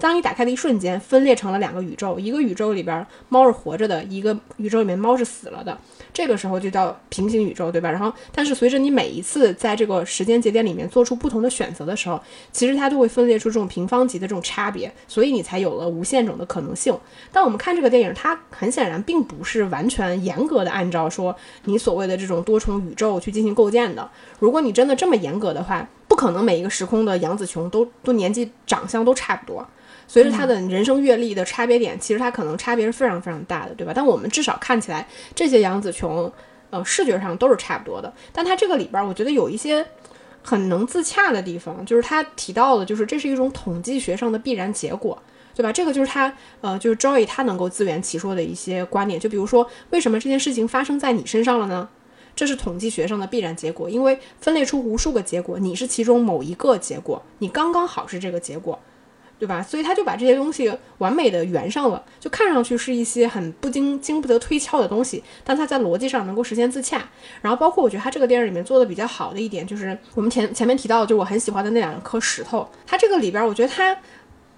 [0.00, 5.78] 当你打开的一瞬间，分裂成了两个宇宙，一个宇宙里边猫是活着的，一个宇宙里面猫是死了的。
[6.12, 7.90] 这个时候就叫平行宇宙，对吧？
[7.90, 12.20] 然后，但是随着你每一次在这个时间节点里面做出不同的选择的时候，
[12.52, 16.96] 其实它就会分裂出这种平方级的这种差别，所以你才有了无限种的可能性。
[17.32, 21.34] 但我们看这个电影，它很显然并不是完全严格的按照说
[21.64, 24.10] 你所谓的这种多重宇宙去进行构建的。
[24.40, 29.66] 如果你真的这么严格的话，不可能每一个时空的杨紫琼都都年纪长相都差不多。
[30.06, 33.92] 随着他的人生阅历的差别点，其实他可能差别是非常非常大的，对吧？
[33.94, 36.30] 但我们至少看起来，这些杨紫琼，
[36.70, 38.12] 呃，视觉上都是差不多的。
[38.32, 39.84] 但他这个里边，我觉得有一些
[40.42, 45.20] 很能自洽的地方，就是他提到的，就是这是一种统计学上的必然结果，
[45.54, 45.72] 对吧？
[45.72, 49.18] 这个就是他，呃，就是 Joy 他能够自圆其说的一些观点。
[49.18, 51.88] 就比如说，为什么这件事情发生在你身上了呢？
[52.36, 58.78] 这是统计学上的必然结果，因为分裂出无数个结果，你是其中某一个结果，你刚刚好是这个结果。
[59.44, 59.62] 对吧？
[59.62, 67.06] 所以他就把这些东西完美的圆上了，就看上去是一些很不经经不得推敲的东西，但他在逻辑上能够实现自洽。
[67.42, 72.66] 然后包括我觉得他这个电影里面做的比较好的一点，就是我们前前面提到的，就我很喜欢的那两颗石头。
[72.86, 73.94] 它这个里边，我觉得它。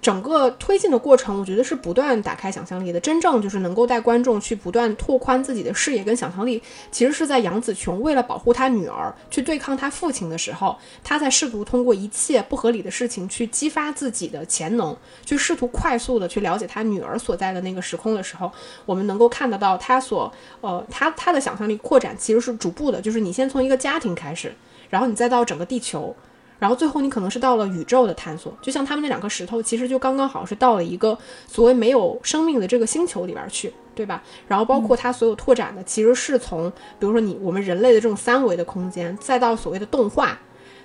[0.06, 3.00] 整个推进的过程，我觉得是不断打开想象力的。
[3.00, 18.48] 真正就是能够带观众去不断拓宽自己的视野跟想象力，其实是在杨紫琼为了保护她女儿去对抗她父亲的时候，她在试图通过一切不合理的事情去激发自己的潜能，去试图快速的去了解她女儿所在的那个时空的时候，
[18.84, 24.54] 我们能够看得到她所呃，她她的想象力扩展其实是逐步的，就是你先从一个家庭开始，
[24.88, 26.14] 然后你再到整个地球。
[26.58, 34.22] 然后最后你可能是到了宇宙的探索，就像他们那两颗石头，其实就刚刚好是到了一个所谓没有生命的这个星球里边去，对吧？
[34.48, 40.38] 然后包括它所有拓展的，其实是从比如说你我们人类的这种三维的空间，再到所谓的动画，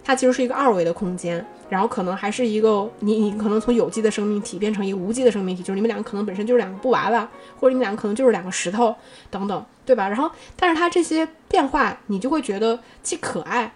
[0.03, 8.93] 它其实是一个二维的空间，然后可能还是一个你你可能从有机的生命体变成一个无机的生命体，就是你们两个可能本身就是两个布娃娃，或者你们两个可能就是两个石头
[9.29, 10.09] 等等，对吧？
[10.09, 13.71] 然后但是它这些变化，你就会觉得既可爱。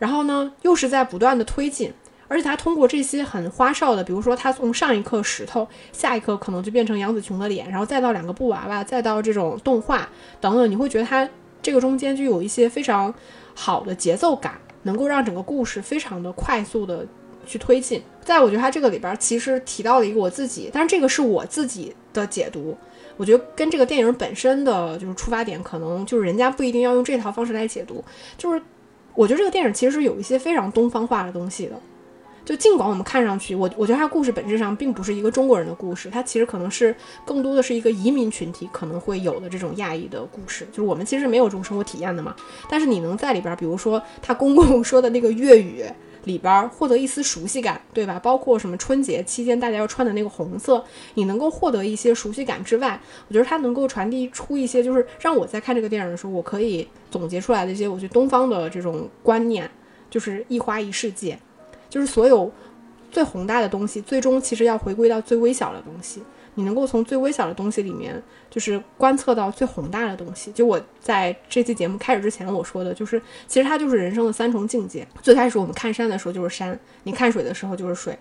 [0.00, 1.92] 然后呢，又是在不断的推进，
[2.26, 10.08] 而且他通过这些很花哨的，比如说他从上一刻石头，下一刻可能就变成杨紫琼的脸，然后再到两个布娃娃，再到这种动画
[10.40, 11.28] 等等，你会觉得他
[11.62, 13.14] 这个中间就有一些非常
[13.54, 17.06] 好的节奏感，能够让整个故事非常的快速的
[17.44, 18.02] 去推进。
[18.24, 22.74] 在我觉得他这个里边其实提到了一个我自己，但是这个是我自己的解读，
[23.18, 28.02] 我觉得跟这个电影本身的就是出发点，可能就是人家不一定要用这套方式来解读，
[28.38, 28.62] 就是。
[29.14, 31.78] 我觉得这个电影其实是有一些非常东方化的东西的，
[32.44, 36.94] 就尽管我们看上去，我我觉得它故事本质上并不是一个中国人的故事，它其实可能是
[37.24, 42.34] 更多的是一个移民群体可能会有的这种亚裔的故事，就是我们其实没有这种生活体验的嘛，
[42.68, 45.84] 但是你能在里边，比如说他公公 说的那个粤语。
[46.24, 48.18] 里边获得一丝熟悉感，对吧？
[48.18, 59.70] 包括什么春节期间大家要穿的那个红色，你能够获得一些熟悉感之外，我觉得它能够传递出一些，就是让我在看这个电影的时候，我可以总结出来的一些，我觉得东方的这种观念，
[60.10, 61.38] 就是一花一世界，
[61.88, 62.52] 就是所有
[63.10, 66.22] 最宏大的东西，最终其实要回归到最微小的东西。
[66.54, 68.20] 你能够从最微小的东西里面，
[68.50, 70.50] 就是观测到最宏大的东西。
[70.52, 75.06] 就我在这期节目开始之前我说的，就是其实它就是人生的三重境界。
[75.22, 78.14] 最开始我们看山的时候就是山，你看水的时候就是水；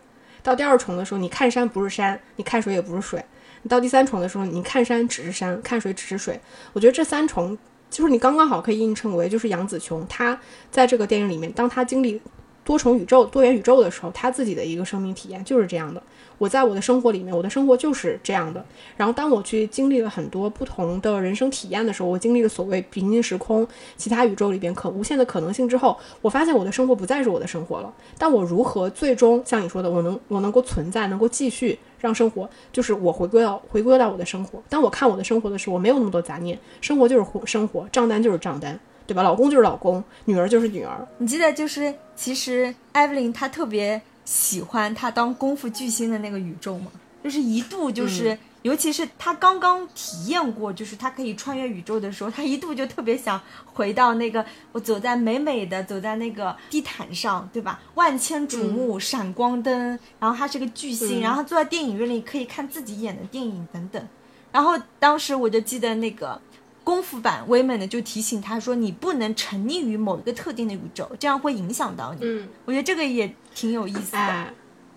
[0.44, 3.20] 到第二重的时候，你看山不是山，你看水也不是水；
[3.68, 6.40] 到第三重的时候，你看山只是山，看水只是水。
[6.74, 7.58] 我觉得这三重
[7.90, 12.22] 就是你刚刚好可以映衬为，就是杨紫琼她在这个电影里面，当她经历
[12.64, 16.02] 多重宇宙、多元宇宙的时候，她自己的一个生命体验就是这样的。
[16.40, 18.66] 我在我的生活里面，我的生活就是这样的。
[18.98, 23.68] 然后，当我去经历了很多不同的人生体验的时候，我经历了所谓平行时空、
[23.98, 27.94] 其他宇宙里边可无限的可能性之后，我发现我的生活不再是我的生活了。
[28.18, 34.64] 但我如何最终像你说的，我能我能够存在，能够继续让生活，就是我回归到回归到我的生活。
[34.70, 39.22] 当我看我的生活的时候，我没有那么多杂念，生活就是活生活，账单就是账单，对吧？
[39.24, 41.06] 老公就是老公，女儿就是女儿。
[41.18, 44.02] 你记得就是其实艾薇琳她特别。
[44.30, 46.92] 喜欢他当功夫巨星的那个宇宙吗？
[47.24, 53.42] 就是一度就是，尤其是他刚刚体验过，就是他可以穿越宇宙的时候，他一度就特别想
[53.74, 57.80] 回到那个我走在美美的走在那个地毯上，对吧？
[57.96, 64.08] 万千瞩目，闪光灯，然后他是个巨星，然后坐在电影院里可以看自己演的电影等等。
[64.52, 66.40] 然后当时我就记得那个。
[66.84, 74.46] 功夫版威猛的就提醒他说：“你不能沉溺于某一个特定的宇宙，这样会影响到你。”嗯，我觉得这个也挺有意思的。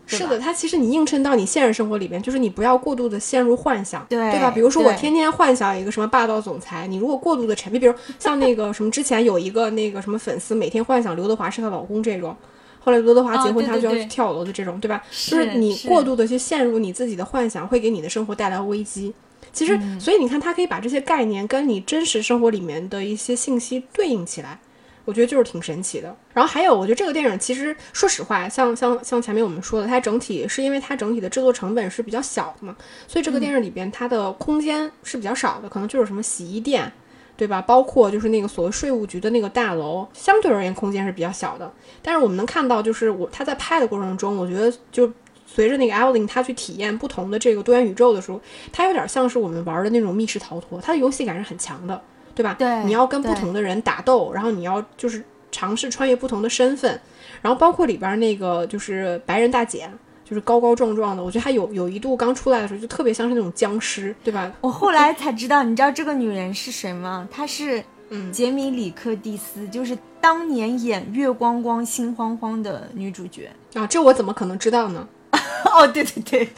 [0.05, 4.51] 是的，它其实你映衬到你现实生活里边，就是你不要过度的陷入幻想，对对吧？
[4.51, 12.37] 比如说我天天幻想一个什么霸道总裁，你如果过度的沉迷，比如像那个什么之前有一个那个什么粉丝每天幻想刘德华是她老公这种，
[12.81, 15.03] 后来刘德华结婚他就要去跳楼的这种，对吧？
[15.11, 19.15] 就是你过度的去陷入你自己的幻想，会给你的生活带来危机。
[19.53, 24.59] 其实，所以你看，它可以把这些概念跟你真实生活里面的一些信息对应起来，
[25.05, 26.17] 我觉得就是挺神奇的。
[26.33, 32.75] 然后还有，我觉得这个电影其实说实话，像像像前面我们说的，它整体是因为它整体的制作成本是比较小的嘛，
[33.07, 36.91] 所以这个电影里边它的空间是比较少的，可能就是什么洗衣店，
[37.37, 37.61] 对吧？
[37.61, 41.71] 包括就是那个所谓税务局的那个大楼，相对而言空间是比较小的。
[42.01, 45.13] 但是我们能看到，就是我他在拍的过程中，我觉得就。
[45.55, 48.41] 随着那个艾琳她去体验不同的这个多元宇宙的时候，
[48.73, 52.01] 它有点像是我们玩的那种密室逃脱，它的游戏感是很强的，
[52.35, 52.55] 对吧？
[52.59, 56.99] 对，你要跟不同的人打斗，然后你要就是尝试穿越不同的身份，
[57.43, 59.91] 然后包括里边那个就是白人大姐，
[60.25, 64.51] 就是高高壮壮的，我觉得她有有一度刚出来的时候就特别像是那种僵尸，对吧？
[64.63, 67.29] 我后来才知道，你知道这个女人是谁吗？
[67.31, 67.85] 她是
[68.33, 75.07] 杰米里克蒂斯，就是当年演《月光光心慌慌》的女主角啊，这我怎么可能知道呢？
[75.73, 76.53] 哦，对对对，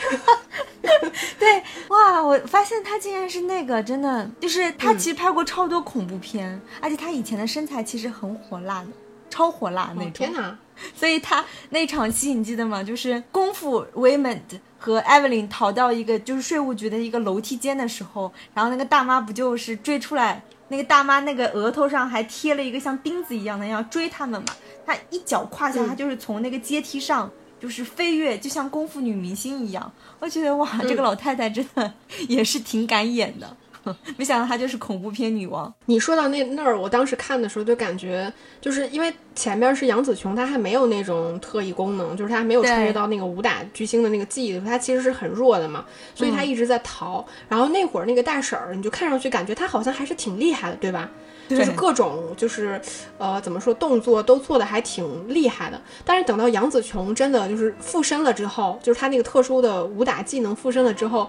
[1.38, 2.20] 对 哇！
[2.22, 8.88] 我发现他竟然是那个，真的就是他其实拍过超多恐怖片，而且他以前的身材其实很火辣的，
[9.30, 10.12] 超火辣那种。
[10.12, 10.58] 天哪！
[10.96, 12.82] 所以他那场戏你记得吗？
[12.82, 14.40] 就是功夫 Waymond
[14.76, 20.42] 和 Evelyn 逃到一个就是税务局的一个楼梯间的时候，然后那个大妈不就是追出来？
[20.68, 24.48] 那个大妈那个额头上还贴了一个像钉子一样的，要追他们嘛？
[24.84, 27.30] 他一脚跨下，他就是从那个阶梯上。
[27.64, 29.90] 就是飞跃，就像功夫女明星一样。
[30.18, 31.90] 我觉得哇，这个老太太真的
[32.28, 33.56] 也是挺敢演的。
[34.18, 35.72] 没想到她就是恐怖片女王。
[35.86, 47.26] 你说到那那儿，我当时看的时候就感觉，就是因为前面是杨紫琼，她还没有那种特异功能，就是她还没有穿越到那个武打巨星的那个记忆里，她其实是很弱的嘛，所以她一直在逃。
[47.48, 51.10] 然后那会儿那个大婶儿，你就看上去感觉她好像还是挺厉害的，对吧？
[51.48, 52.80] 就是各种就是
[53.18, 55.80] 呃怎么说动作都做的还挺厉害的。
[56.04, 61.28] 但是等到杨紫琼真的就是附身了之后，就是她那个特殊的武打技能附身了之后。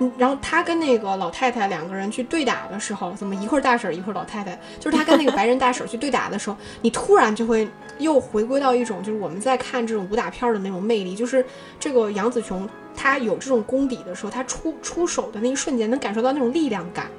[0.00, 4.56] 嗯，然后她跟那个老太太两个人去对打的时候，怎么一会儿大婶一会儿老太太？
[4.78, 11.44] 就是她跟那个白人大婶去对打的时候，你突然就会又回归到一种就是我们在看这种武打片的那种魅力，就是
[11.80, 17.10] 这个杨紫琼她有这种功底的时候，她出出手的那一瞬间能感受到那种力量感。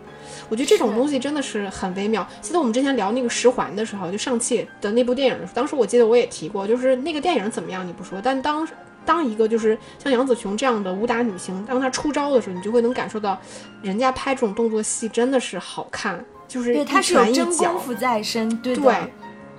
[0.50, 2.28] 我觉得这种东西真的是很微妙。
[2.42, 8.68] 记得我们之前聊那个十环的时候，就上汽的那部电影的时候，当时我记得我也提过，就是那个电影怎么样你不说，但当。
[9.06, 13.36] 当一个就是像杨紫琼这样的武打女星，当她出招的时候，你就会能感受到，
[13.82, 18.94] 人家拍这种动作戏真的是好看，就是对，她是有真功夫在身，对对，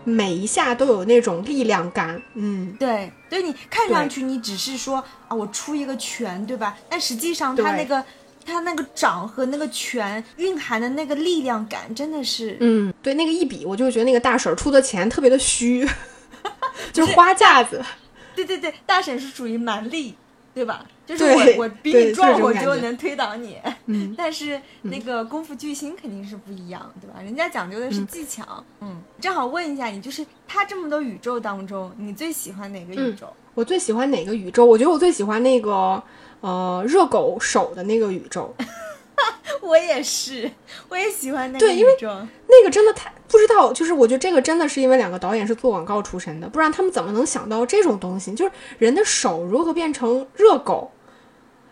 [0.05, 6.77] 每一下都有那种力量感，嗯，对，对你看上去你只是说啊，我出一个拳，对吧？
[6.89, 8.05] 但实际上他那个
[8.51, 15.89] 他那个掌和那个拳蕴含的那个力量感，真的是，嗯，对，那个一比，我就觉得那个大婶出的钱特别的虚，
[16.93, 17.83] 就是花架子。
[18.35, 20.15] 对对对，大婶是属于蛮力，
[20.55, 20.85] 对吧？
[21.05, 23.59] 就是我我比你壮，我就能推倒你。
[23.87, 27.21] 嗯， 但是那个功夫巨星肯定是不一样，对吧？
[27.21, 28.65] 人家讲究的是技巧。
[28.81, 33.27] 嗯，正好问一下你，就是他这么多宇宙当中，你最喜欢哪个宇宙？
[33.55, 34.65] 我最喜欢哪个宇宙？
[34.65, 36.01] 我觉得我最喜欢那个
[36.41, 38.55] 呃热狗手的那个宇宙。
[39.61, 40.51] 我也是，
[40.89, 42.09] 我也喜欢那个宇宙。
[42.49, 48.35] 那个真的太不知道，就是我觉得这个真的是因为两个导演是做广告出身的，不然他们怎么能想到这种东西？
[48.35, 50.91] 就是人的手如何变成热狗。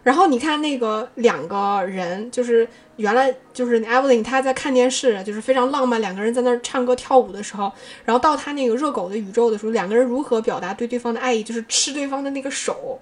[0.03, 2.67] 然后你看那个两个人，就是
[2.97, 7.73] 原来就是 Evelyn 他在看电视，就是非常浪漫，两个人在那儿唱歌跳舞的时候，
[8.05, 11.43] 然后到他那个热狗的宇宙的时候，两个人如何表达对对方的爱意？
[11.43, 13.01] 就是吃对方的那个手，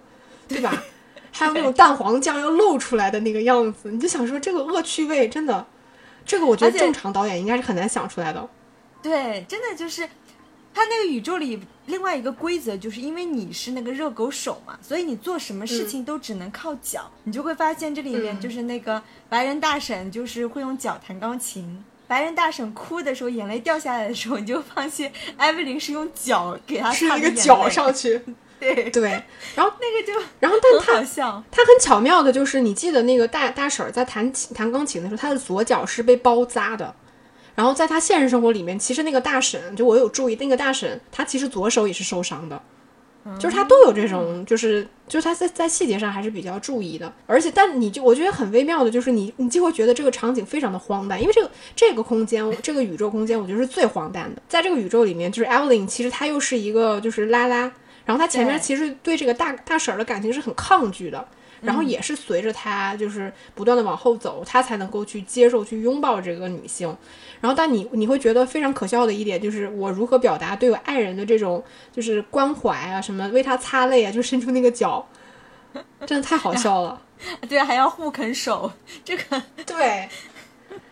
[0.48, 0.84] 对吧？
[1.36, 5.66] 还有那种蛋黄酱要露出来的那个样子，你就想说这个恶趣味真的，
[6.24, 8.48] 这个我觉得正常导演应该是很难想出来的。
[9.02, 10.08] 对，真的就是
[10.72, 17.10] 他那个宇宙里另外一个规则，就是因为你是那个热狗手嘛，所以你做什么事情都只能靠脚。
[17.24, 28.20] 你就会发现这里面就是那个白人大婶就是会用脚弹钢琴，白人大婶哭的时候眼泪掉下来的时候，你就发现艾薇琳是用脚给她是一个脚上去。
[28.60, 29.10] 对对，
[29.54, 30.94] 然后 那个就，然后但他
[31.50, 36.94] 他很巧妙的，就是你记得那个大大婶儿在弹琴弹钢琴的时候，她的左脚是被包扎的。
[37.54, 42.60] 然后在她现实生活里面，其实那个大婶，就我有注意，那个大婶她其实左手也是受伤的，
[43.38, 47.10] 就是她都有这种，就是就是她在在细节上还是比较注意的。
[47.26, 54.42] 而且，但你就我觉得很微妙的，就是你你就会觉得这个场景非常的荒诞，因为这个这个空间，这个宇宙空间，我觉得是最荒诞的。
[54.48, 57.72] 在这个宇宙里面，就是 Evelyn，其实她又是一个就是拉拉。
[58.06, 61.28] 然后他前面其实对这个大大婶儿的感情是很抗拒的，
[61.60, 66.96] 然后也是随着他就是不断的往后走，他才能够去接受、去拥抱这个女性。
[67.40, 75.06] 然后，但你你会觉得非常可笑的一点就是，我如何表达对我爱人的这种就是关怀啊，什么为他擦泪啊，就伸出那个脚，
[76.06, 77.02] 真的太好笑了。
[77.48, 78.70] 对，还要互啃手，
[79.04, 80.08] 这个对，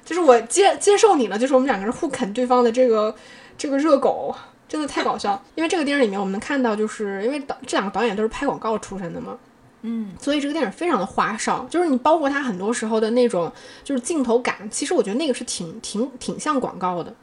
[0.05, 3.15] 就是我接接受你了，就是我们两个人互啃对方的这个
[3.57, 4.35] 这个热狗。
[4.69, 9.37] 真的太搞笑，因为这个电影里面我们能看到，就是因为导这两个导演都是拍广告出身的嘛，
[9.83, 13.53] 嗯，所以这个电影非常的花哨，就是你包括他很多时候的那种
[13.83, 17.15] 就是镜头感，其实我觉得那个是挺挺挺像广告的。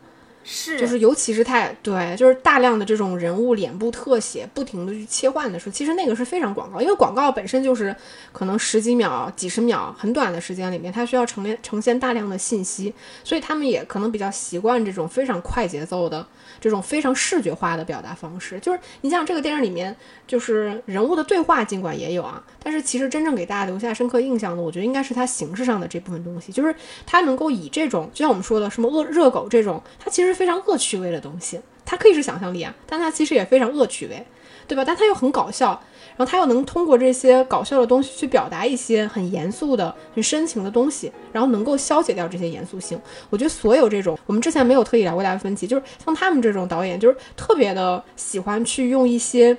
[0.43, 7.95] 是，就是尤其是太对，就是大量的这种人物脸部特写，不停的去切换的时候，其实那个是非常广告，因为广告本身就是
[8.31, 12.91] 可能十几秒、几十秒很短的时间里面，它需要呈现呈现大量的信息，
[13.23, 16.25] 所以他们也可能比较习惯这种非常快节奏的
[16.59, 18.59] 这种非常视觉化的表达方式。
[18.59, 19.95] 就是你像这个电影里面，
[20.27, 26.75] 就是人物的对话尽管也有啊，但是其实真正给大家留下深刻印象的，我觉得应该是它形式上的这部分东西，就是
[27.05, 30.31] 它能够以这种就像我们说的什么恶热狗这种，它其实。
[30.41, 34.25] 非常恶趣味的东西，它可以是想象力啊，但它其实也非常恶趣味，
[34.65, 34.83] 对吧？
[34.83, 35.79] 但它又很搞笑，
[36.15, 42.99] 然后他又能通过这些搞笑的东西去表达一些很严肃的、很深情的东西，然后能够消解掉这些严肃性。
[43.29, 49.57] 我觉得所有这种，我们之前没有特意聊过大分歧，就是像他们这种导演，就是特别的喜欢去用一些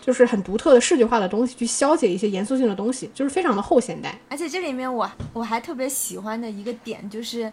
[0.00, 4.18] 就是很独特的视觉化的东西去消解一些严肃性的东西，就是非常的后现代。
[4.28, 7.52] 而且这里面我我还特别喜欢的一个点就是。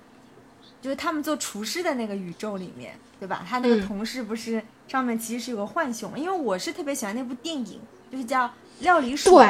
[0.81, 3.43] 就是他们做厨师的那个宇宙里面，对吧？
[3.49, 7.79] 他那个同事不是上面其实是有个浣熊，因为我是特别喜欢那部电影，
[8.11, 8.45] 就是叫
[8.79, 9.47] 《料理鼠王》。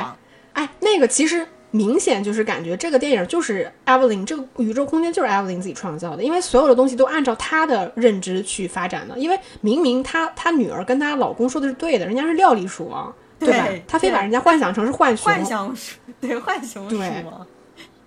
[0.54, 9.18] 哎，那个其实明显就是感觉这个电影就是 Evelyn 这个宇宙空间就是 Evelyn 自己创造的，因为所有的东西都按照她的认知去发展的。
[9.20, 13.68] 因为明明她她女儿跟她老公说的是对的，人家是料理鼠王，对吧？
[13.88, 17.46] 她非把人家幻想成是浣熊，幻想鼠，对浣熊鼠王。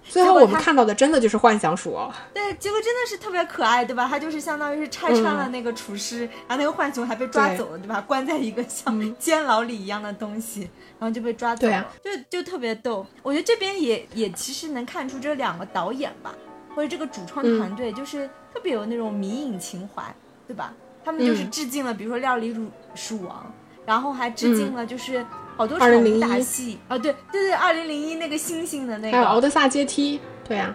[0.08, 4.06] 最后我们看到的真的就是幻想鼠哦，对，结果真的是特别可爱，对吧？
[4.08, 8.00] 它就是相当于是拆穿了那个厨师，然后那个浣熊还被抓走了，对吧？
[8.00, 10.62] 关在一个像监牢里一样的东西，
[10.98, 13.06] 然后就被抓走了，就就特别逗。
[13.22, 16.34] 我觉得这边也也其实能看出这两个导演吧，
[16.74, 20.02] 或者这个主创团队就是特别有那种迷影情怀，
[20.46, 20.72] 对吧？
[21.04, 23.46] 他们就是致敬了，比如说《料理鼠鼠王》，
[23.86, 25.24] 然后还致敬了就是。
[25.58, 30.72] 好多场武打戏啊，对对对，二零零一那个星星的那个，还有敖德萨阶梯，对呀，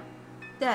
[0.59, 0.67] 对，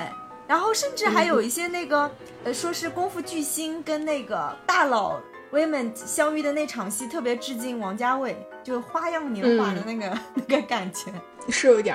[0.46, 2.10] 然后甚至还有一些那个，
[2.42, 8.34] 呃，说是功夫巨星跟那个大佬威猛相遇的那场戏，特别致敬王家卫，
[8.64, 11.12] 就花样年华的那个 那个感觉，
[11.50, 11.94] 是有一点，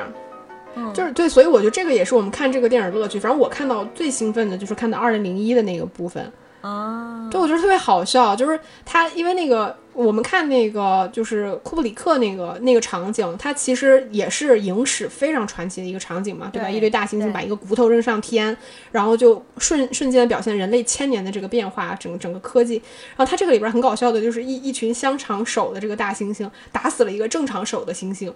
[0.76, 3.20] 嗯，就是对，所以我觉得这个也是我们看这个电影乐趣。
[3.20, 6.32] 反正我看到最兴奋的就是看到二零零一的那个部分。
[6.64, 16.70] 啊，对，我觉得特别好笑，就是他，因为那个我们看那个就是库布里克那个那个场景，它其实也是影史非常传奇的一个场景嘛，对吧？
[16.70, 18.56] 一堆大猩猩把一个骨头扔上天，
[18.94, 22.76] 然后就瞬瞬间表现人类千年的这个变化，整整个科技。
[23.18, 28.32] 然后它这个里边很搞笑的就是一一群香肠手的这个大猩猩打死了一个正常手的猩猩。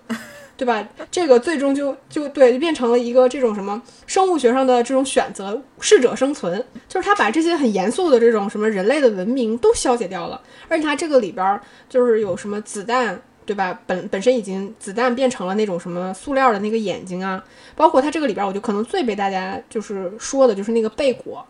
[0.57, 0.85] 对吧？
[1.11, 10.41] 这个最终就就对，就变成了一个这种什么生物学上的这种选择，适者生存，就是他把这些很严肃的这种什么人类的文明都消解掉了。
[10.67, 13.79] 而且他这个里边就是有什么子弹，对吧？
[13.85, 17.43] 本本身已经子弹变成了那种什么塑料的那个眼睛啊，
[17.75, 21.45] 包括他这个里边，我就可能最被大家就是说的就是那个贝果，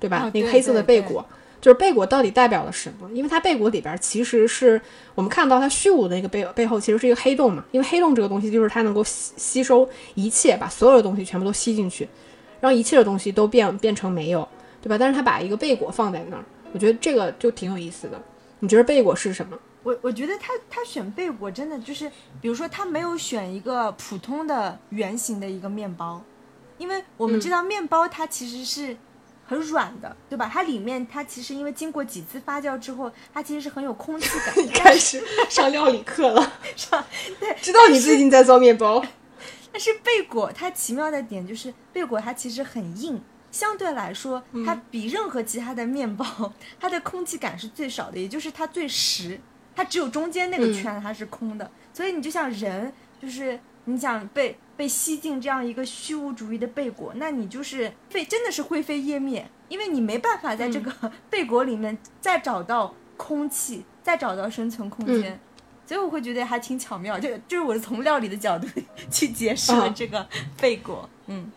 [0.00, 0.28] 对吧？
[0.34, 1.24] 那个黑色的贝果。
[1.60, 3.10] 就是贝果到底代表了什么？
[3.12, 4.80] 因为它贝果里边其实是
[5.14, 7.62] 我们看到它虚无的那个背背后其实是一个黑洞嘛。
[7.70, 12.08] 因为黑洞这个东西就是它能够吸吸收一切，把所有的东西全部都吸进去，
[12.60, 14.48] 让一切的东西都变变成没有，
[14.80, 14.96] 对吧？
[14.96, 18.18] 但是它把一个贝果放在那儿，我觉得这个就挺有意思的。
[18.60, 19.58] 你觉得贝果是什么？
[19.82, 26.22] 我我觉得他他选贝果真的就是，比如说他没有选一个普通的圆形的一个面包，
[26.78, 28.96] 因为我们知道面包它其实是。
[29.50, 30.48] 很软的，对吧？
[30.52, 34.54] 它里面它其实因为经过几次发酵之后，它其实是很有空气感。
[34.72, 37.04] 开始上料理课了，上
[37.40, 39.04] 对，知道你最近在做面包。
[39.72, 43.20] 但是 贝果它奇妙的点就是贝果它其实很硬，
[43.50, 49.40] 相对来说它比任何其他的面包，它的空气感是最少的，也就是它最实，
[49.74, 51.68] 它只有中间那个圈它是空的。
[51.92, 54.56] 所以你就像人，就是你想被。
[54.80, 60.90] 被吸进这样一个虚无主义的贝果，那你就是被，真的是灰飞烟灭，因为你没办法在这个
[61.28, 65.38] 贝果里面再找到空气，再找到生存空间，
[65.84, 68.66] 所以我会觉得还挺巧妙，就就是我是从料理的角度
[69.12, 70.26] 去解释了这个
[70.58, 71.52] 贝果，嗯，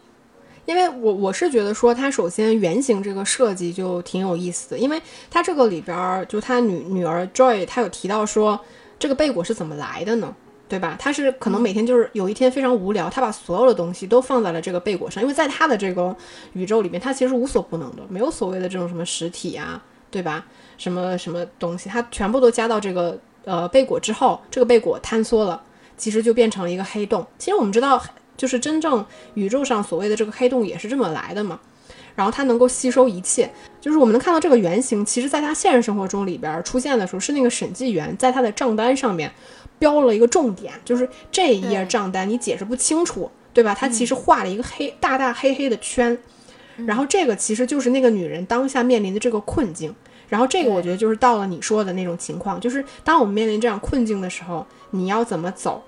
[0.66, 5.02] 因为我我是觉得说它首先原型这个设计就挺有意思的，因为
[5.32, 8.60] 它这个里边就他女女儿 Joy 她有提到说
[9.00, 10.36] 这个贝果是怎么来的呢？
[10.74, 10.96] 对吧？
[10.98, 16.16] 他是可能每天就是有一天非常无聊，他把所有的东西都放在了这个贝果上，因为在他的这个
[16.54, 20.44] 宇宙里面，他其实无所不能的，没有所谓的这种什么实体啊，对吧？
[20.80, 23.16] 什么什么东西，他全部都加到这个
[23.46, 25.62] 呃贝果之后，这个贝果坍缩了，
[25.96, 27.24] 其实就变成了一个黑洞。
[27.38, 28.02] 其实我们知道，
[28.36, 29.06] 就是真正
[29.36, 31.60] 宇宙上所谓的这个黑洞也是这么来的嘛。
[32.16, 33.52] 然后它能够吸收一切，
[33.82, 39.32] 就是我们能看到这个原型，其实在他现实生活中里边出现的时候，是那个审计员在他的账单上面。
[39.80, 43.74] 标了一个重点，就是这一页账单你解释不清楚，对吧？
[43.74, 46.18] 他其实画了一个黑大大黑黑的圈，
[46.86, 49.94] 然后这个其实就是那个女人当下面临的这个困境。
[50.30, 55.84] 然后这个我觉得就是到了你说的那种情况，就是当我们面临这样困境的时候，你要怎么走？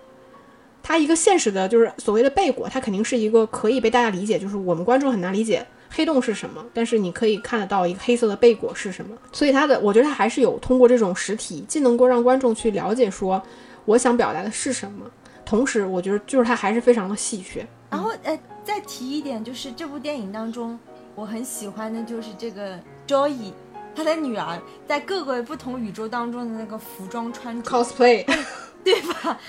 [0.83, 9.17] 它一个现实的，就是所谓的背果，它肯定是一个可以被大家理解，就是我们观众很难理解黑洞是什么，但是你可以看得到一个黑色的背果是什么。
[9.31, 13.41] 所以它的，我觉得它还是有通过这种实体，既能够让观众去了解说。
[13.85, 15.05] 我想表达的是什么？
[15.45, 17.63] 同时，我觉得就是它还是非常的戏谑。
[17.91, 20.77] 然后，呃，再提一点，就是这部电影当中，
[21.13, 23.53] 我很喜欢的就是这个 Joy，
[23.95, 28.25] 他的女儿在各个不同宇宙当中的那个服装穿着 cosplay，
[28.83, 29.13] 对吧？
[29.21, 29.39] 他的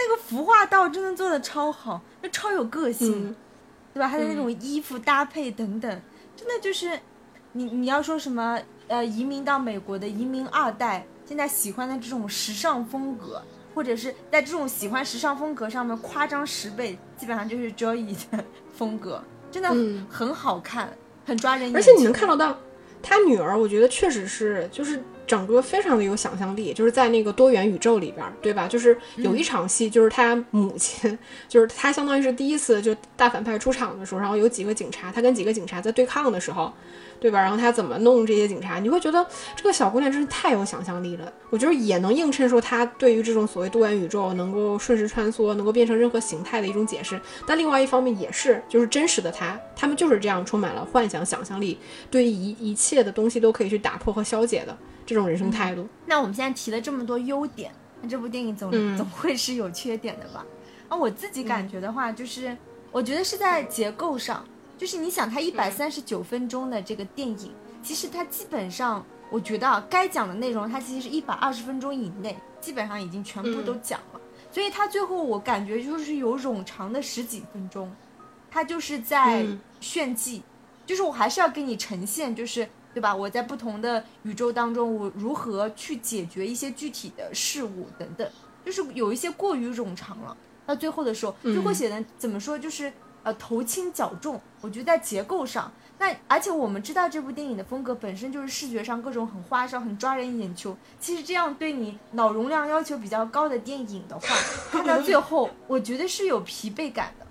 [0.00, 3.34] 那个服化道真的做的超好，就超有个性，
[3.94, 4.08] 对吧？
[4.08, 6.02] 他的那种衣服搭配等等，
[6.36, 6.98] 真的就是
[7.52, 13.40] 你你要说什么呃，移民到美国的移民二代，现在喜欢的这种时尚风格。
[13.74, 18.44] 或者是在这种喜欢时尚风格上面夸张十倍，基本上就是 Joy 的
[18.74, 19.68] 风格，真的
[20.08, 20.96] 很好看，
[21.26, 21.76] 很抓人眼。
[21.76, 22.56] 而且你能看得到，
[23.02, 28.68] 他女儿，我觉得确实是，就是整个非常的有想象力，就是在那个多元宇宙里边，对吧？
[28.68, 31.18] 就是有一场戏，就是他母亲，
[31.48, 36.72] 就是他相当于是第一次就大反派出场的时候，然后有几个警察，他跟几个警察在对抗的时候。
[37.20, 37.40] 对吧？
[37.40, 38.78] 然后他怎么弄这些警察？
[38.78, 41.32] 你会觉得这个小姑娘真是太有想象力了。
[41.48, 47.18] 我觉得也能映衬说她对于这种所谓多元宇宙能够瞬时穿梭、能够变成任何形态的一种解释。
[47.46, 51.78] 但另外一方面也是，就是真实的她，他们就是这样充满了幻想、想象力，
[52.10, 54.76] 对于一一切的东西都可以去打破和消解的
[55.06, 55.86] 这种人生态度。
[56.06, 60.44] 那我们现在提了这么多优点，那这部电影总总会是有缺点的吧？
[60.88, 62.56] 啊，我自己感觉的话，就是
[62.90, 64.44] 我觉得是在结构上。
[64.76, 74.20] 就是你想，它一百三十九分钟的这个电影，其实它基本上，我觉得啊，该讲的内容，它其实是一百二十分钟以内，基本上已经全部都讲了。
[74.50, 77.90] 所以它最后我感觉就是有冗长的十几分钟，
[78.50, 79.46] 它就是在
[79.80, 80.42] 炫技，
[80.84, 83.14] 就是我还是要给你呈现，就是对吧？
[83.14, 88.26] 我在不同的宇宙当中，我如何去解决一些具体的事物等等，
[88.64, 90.34] 就是有一些过于冗长了。
[90.64, 92.58] 到最后的时候，就会显得怎么说？
[92.58, 92.92] 就是。
[93.24, 100.76] 呃，头轻脚重，我觉得在结构上，那而且我们知道这部电影的风格本身就是视觉上各种很花哨、很抓人眼球。
[101.00, 104.26] 其实这样对你脑容量要求比较高的电影的话，
[104.70, 107.26] 看到最后，我觉得是有疲惫感的，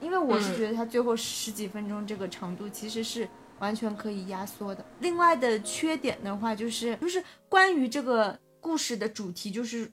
[0.00, 3.28] 因为我是觉得它最后十几分钟这个长度其实是
[3.60, 4.84] 完全可以压缩的。
[4.98, 9.90] 另外的缺点的话，就是就是关于这个故事的主题，就是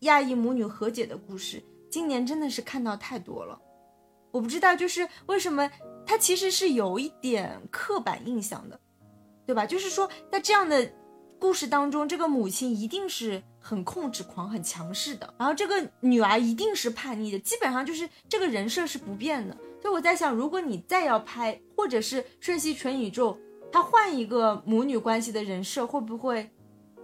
[0.00, 3.60] 亚裔母女和解的故事，今年真的是看到太多了。
[4.32, 5.70] 我不知道，就是为什么
[6.04, 8.80] 他其实是有一点刻板印象的，
[9.46, 9.64] 对吧？
[9.64, 10.92] 就是说，在这样的
[11.38, 19.56] 故事当中，这个母亲一定是很控制狂、很强势的，然后这个女儿一定是叛逆的，基本上就是这个人设是不变的。
[19.84, 23.34] 所以我在想，如果你再要拍，或者是《瞬息全宇宙》，
[23.70, 26.48] 他换一个母女关系的人设，会不会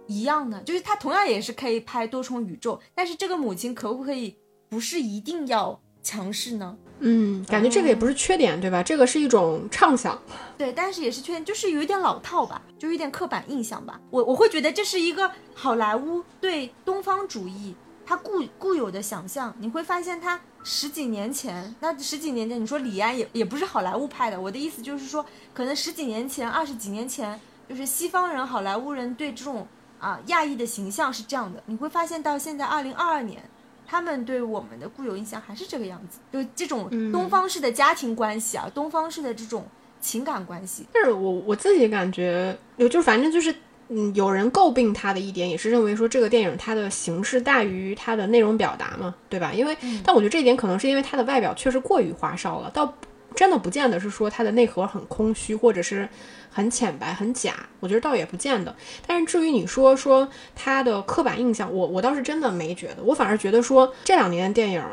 [0.07, 0.59] 一样呢？
[0.65, 4.35] 就是他同样也是可以拍多重宇宙，但是这个母亲可不可以
[4.67, 6.75] 不是一定要强势呢？
[7.01, 8.81] 嗯，感觉这个也不是缺点，对吧？
[8.81, 10.19] 这个是一种畅想，
[10.57, 14.01] 对，但是也是缺点，就是有一点老套吧，就有点刻板印象吧。
[14.09, 17.75] 我我会觉得这是一个好莱坞对东方主义
[18.11, 19.55] 它固固有的想象。
[19.59, 24.39] 你会发现，他十几年前，那十几年前，你说李安也也不是好莱坞拍的。
[24.39, 27.39] 我的意思就是说，可能十几年前、二十几年前，
[27.69, 29.65] 就是西方人、好莱坞人对这种
[29.97, 31.63] 啊亚裔的形象是这样的。
[31.67, 33.41] 你会发现到现在二零二二年。
[33.87, 39.65] 他们对我们的固有印象还是这个样子，就这种东方式的家庭关系啊，东方式的这种
[39.99, 40.85] 情感关系。
[40.93, 43.53] 但是我我自己感觉，有就反正就是，
[43.93, 49.51] 嗯，有人诟病他的一点，也是认为说这个电影它的形式大于它的内容表达嘛，对吧？
[49.53, 52.93] 因为，但我觉得这一点可能是因为它的外表确实过于花哨了，倒
[53.35, 56.07] 真的不见得是说它的内核很空虚，或者是。
[56.53, 58.75] 很浅白，很假，我觉得倒也不见得。
[59.07, 62.97] 但是至于你说说它的刻板印象，我我倒是真的没觉得。
[63.05, 64.83] 我反而觉得说这两年的电影，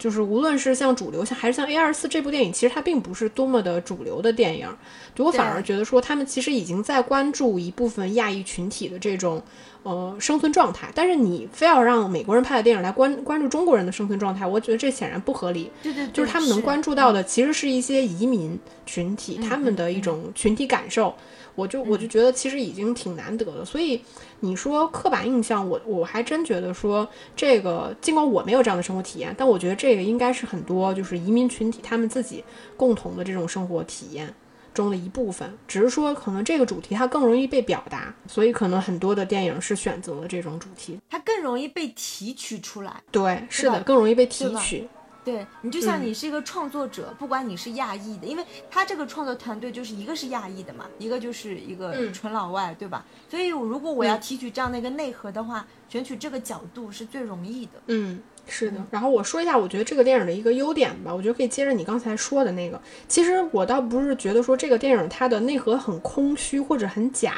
[0.00, 4.66] 就是无论是像主流像还是像 A 二四这部电影，其实它并不是多么的主流的电影。
[5.18, 9.40] 我反而觉得说他们其实已经在关注一部分亚裔群体的这种。
[9.82, 15.70] 呃，生存状态，但是你非要让美国人拍的电影来关关注中国人的生存状态，我觉得这显然不合理。
[15.82, 21.14] 对对，就是他们能关注到的，其实是一些移民群体他们的一种群体感受。
[21.54, 23.64] 我就我就觉得其实已经挺难得的。
[23.64, 24.02] 所以
[24.40, 32.44] 你说刻板印象，我我还真觉得说这个，尽管我没有这样的生活体验，但我觉得这个应该是很多就是移民群体他们自己
[32.76, 34.34] 共同的这种生活体验。
[34.72, 43.02] 中的一部分，只是说可能这个主题它更容易被表达，所以可能很多的电影是选择了这种主题，它更容易被提取出来。
[43.10, 44.88] 对，是的，更容易被提取。
[45.30, 53.04] 对你就像你是一个创作者，不管你是亚裔的，因为他这个创作团队就是一个是亚裔的嘛，一个就是一个纯老外，对吧？
[53.28, 57.72] 所以如果我要提取这样的一个内核的话，选取这个角度是最容易的。
[57.86, 58.20] 嗯。
[58.46, 62.80] 是的，然后我说一下，我觉得这个电影的一个优点吧，我觉得可以接着你刚才说的那个。
[63.06, 67.34] 其实我倒不是觉得说这个电影它的内核很空虚或者很假，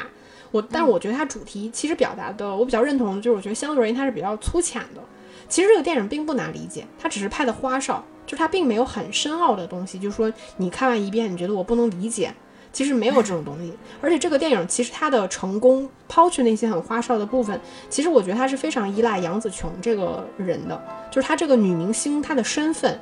[0.49, 5.03] 我，但我觉得它主题其实表达的，我比较认同的就是，我觉得相对而言它是比较粗浅的。
[5.47, 12.33] 其实这个电影并不难理解，它只是拍的花哨，就是它并没有很深奥的东西，就是说你看完一遍，你觉得我不能理解。
[12.71, 13.71] 其实没有这种东西，
[14.01, 22.99] 而且这个电影其实它的成功，抛去那些很花哨的部分，其实我觉得它是非常依赖杨紫琼这个人的，就是她这个女明星她的身份，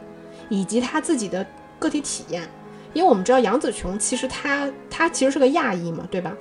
[0.49, 1.47] 以及她自己的
[1.79, 2.43] 个体体验。
[2.91, 6.35] 因为我们知道杨紫琼其实她她其实是个亚裔嘛，对吧？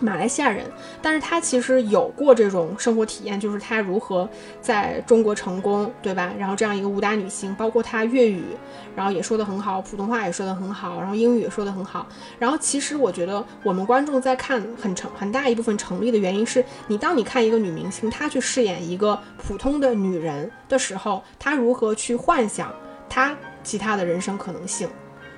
[0.00, 0.64] 马来西亚人，
[1.02, 4.28] 但是他其实有过这种生活体验，就是他如何
[4.60, 6.32] 在中国成功，对吧？
[6.38, 8.42] 然后这样一个武打女星，包括她粤语，
[8.96, 12.06] 然后也说得很好，普通话也说得很好，然后英语也说得很好。
[12.38, 22.72] 然后其实我觉得我们观众在看很成很大一部分成立的原因是你当你看一个女明星她去饰演一个普通的女人的时候，她如何去幻想
[23.08, 24.88] 她其他的人生可能性。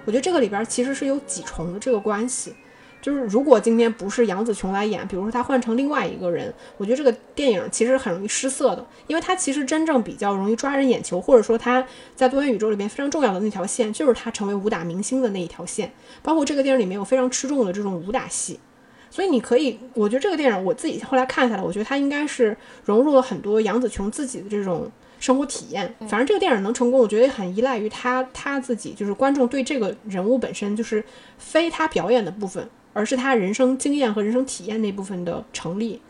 [0.05, 2.55] 我觉得这个里边其实是有几重的这个关系。
[3.03, 11.84] 就是如果今天不是杨紫琼来演，比如说她换成另外一个人，我觉得这个电影其实很容易失色的，因为它其实真正比较容易抓人眼球，或者说它
[12.14, 15.92] 在多元宇宙里面非常重要的那条线，就是她成为武打明星的那一条线。
[16.22, 18.61] 包括这个电影里面有非常吃重的这种武打戏，
[19.11, 24.88] 所以你可以，我觉得这个电影我自己后来看下来，我觉得它应该是融入了很多杨紫琼自己的这种
[25.18, 25.92] 生活体验。
[26.00, 31.05] 反正这个电影能成功，我觉得也很依赖于她她自己，就是观众对这个人物本身就是
[31.36, 32.68] 非她表演的部分。
[32.93, 36.01] 而是他人生经验和人生体验那部分的成立，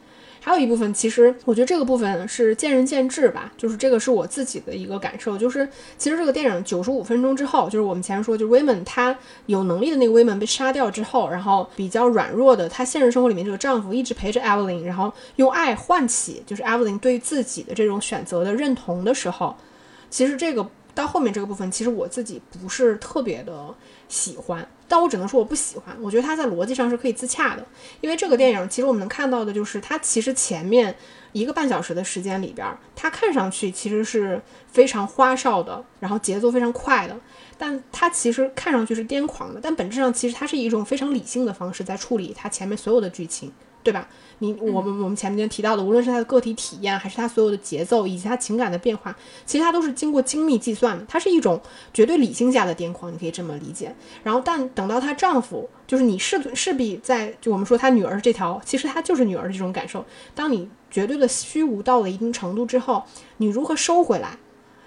[0.40, 3.52] 还有一部分，其实我觉得这个部分是见仁见智吧。
[3.56, 9.16] 就是这个是我自己的一个感受，就是其实这个电影九十五分钟之后，就是我们前面说，就是 Women 她
[9.46, 19.56] 有能力的那个 Women 被杀掉之后，然后比较软弱的她现实生活里面这个丈夫一直陪着 Evelyn，然后用爱唤起就是 Evelyn 对自己的这种选择的认同的时候，
[20.10, 23.72] 其实这个到后面这个部分，其实我自己不是特别的
[24.08, 24.66] 喜欢。
[24.92, 27.64] 但我只能说我不喜欢，我觉得它在逻辑上是可以自洽的，
[28.02, 30.94] 因为这个电影其实我们能看到的就是它其实前面
[31.32, 34.38] 一个半小时的时间里边，它看上去其实是
[34.70, 37.16] 非常花哨的，然后节奏非常快的，
[37.56, 43.50] 但它其实看上去是癫狂的，但本质上其实它是一种非常理性的方式在处理它前面所有的剧情，
[43.82, 44.08] 对吧？
[44.38, 49.14] 你我们我们前面提到的，无论是他的个体体验，还是他所有的节奏，以及他情感的变化，
[49.46, 51.04] 其实他都是经过精密计算的。
[51.08, 51.60] 它是一种
[51.94, 53.94] 绝对理性下的癫狂，你可以这么理解。
[54.22, 60.04] 然后，但等到她丈夫，就是你势势必在就我们说她女儿这条，其实她就是女儿的这种感受。
[60.34, 63.04] 当你绝对的虚无到了一定程度之后，
[63.36, 64.38] 你如何收回来？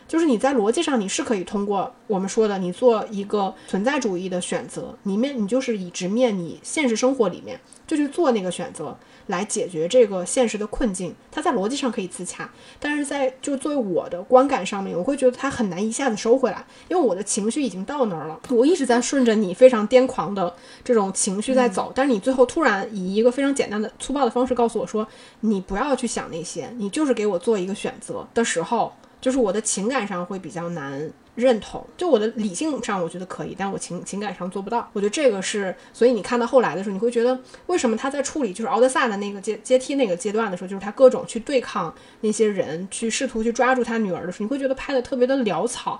[0.07, 8.97] 就是你在逻辑上你是可以通过我们说的，你做一个存在主义的选择，你面你就是以直面你现实生活里面就去做那个选择。
[9.27, 12.47] 来解决这个现实的困境，它在逻辑上可以自洽，
[12.79, 25.07] 但是在就作为我的观感上面，我会觉得它很难一下子收回来，因为我的情绪已经到那儿了，我一直在顺着你非常癫狂的这种情绪在走，但是你最后突然以一个非常简单的粗暴的方式告诉我说，
[25.39, 28.93] 你不要去想那些，你就是给我做一个选择的时候，
[29.25, 31.11] 就是我的情感上会比较难。
[31.33, 34.87] 认同，就我的理性上我觉得可以，但我情情感上做不到。
[34.93, 45.99] 我觉得这个是，所以你看到后来的时候，你会觉得为什么他在处理就是奥德萨的那个阶阶梯那个阶段的时候，就是他各种去对抗那些人，去试图去抓住他女儿的时候，你会觉得拍的特别的潦草，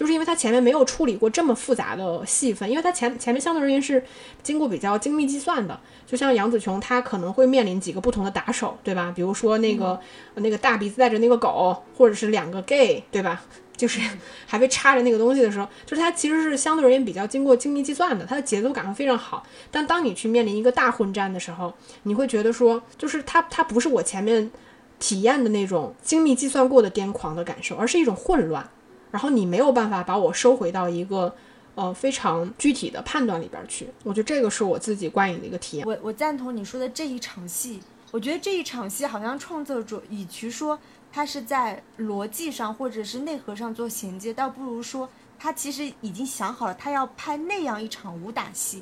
[0.00, 4.02] 就是因为他前面没有处理过这么复杂的戏份，因为他前前面相对而言是
[4.42, 5.78] 经过比较精密计算的。
[6.06, 9.12] 就像杨紫琼，她可能会面临几个不同的打手，对吧？
[9.14, 10.00] 比如说那个
[10.36, 13.42] 那个大鼻子带着那个狗，或者是两个 gay，对吧？
[13.76, 14.00] 就是
[14.46, 19.46] 还被插着那个东西的时候，就是它其实是相对而言比较经过精密计算的，它的节奏感会非常好。
[19.70, 21.74] 但当你去面临一个大混战的时候，
[22.04, 24.50] 你会觉得说，就是它它不是我前面
[24.98, 28.66] 体验的那种精密计算过的癫狂的感受，而是一种混乱。
[29.10, 31.34] 然后你没有办法把我收回到一个
[31.74, 33.88] 呃非常具体的判断里边去。
[34.04, 35.86] 我觉得这个是我自己观影的一个体验。
[35.86, 37.80] 我我赞同你说的这一场戏，
[38.10, 40.78] 我觉得这一场戏好像创作者与其说。
[41.12, 45.08] 他是在逻辑上或者是内核上做衔接，倒不如说
[45.40, 48.80] 他其实已经想好了，他要拍那样一场武打戏，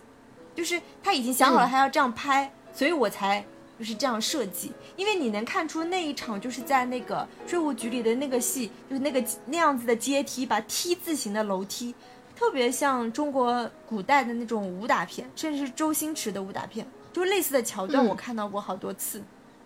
[0.54, 3.42] 就是他已经想好了他要这样拍，所以我才
[3.78, 4.72] 就是这样设计。
[4.96, 11.94] 因为你能看出那一场就是在那个税务局里的那个戏，就是那个那样子的阶梯吧，T 字形的楼梯，
[12.34, 19.22] 特别像中国古代的那种武打片，甚至是周星驰的武打片，就类似的桥段我看到过好多次，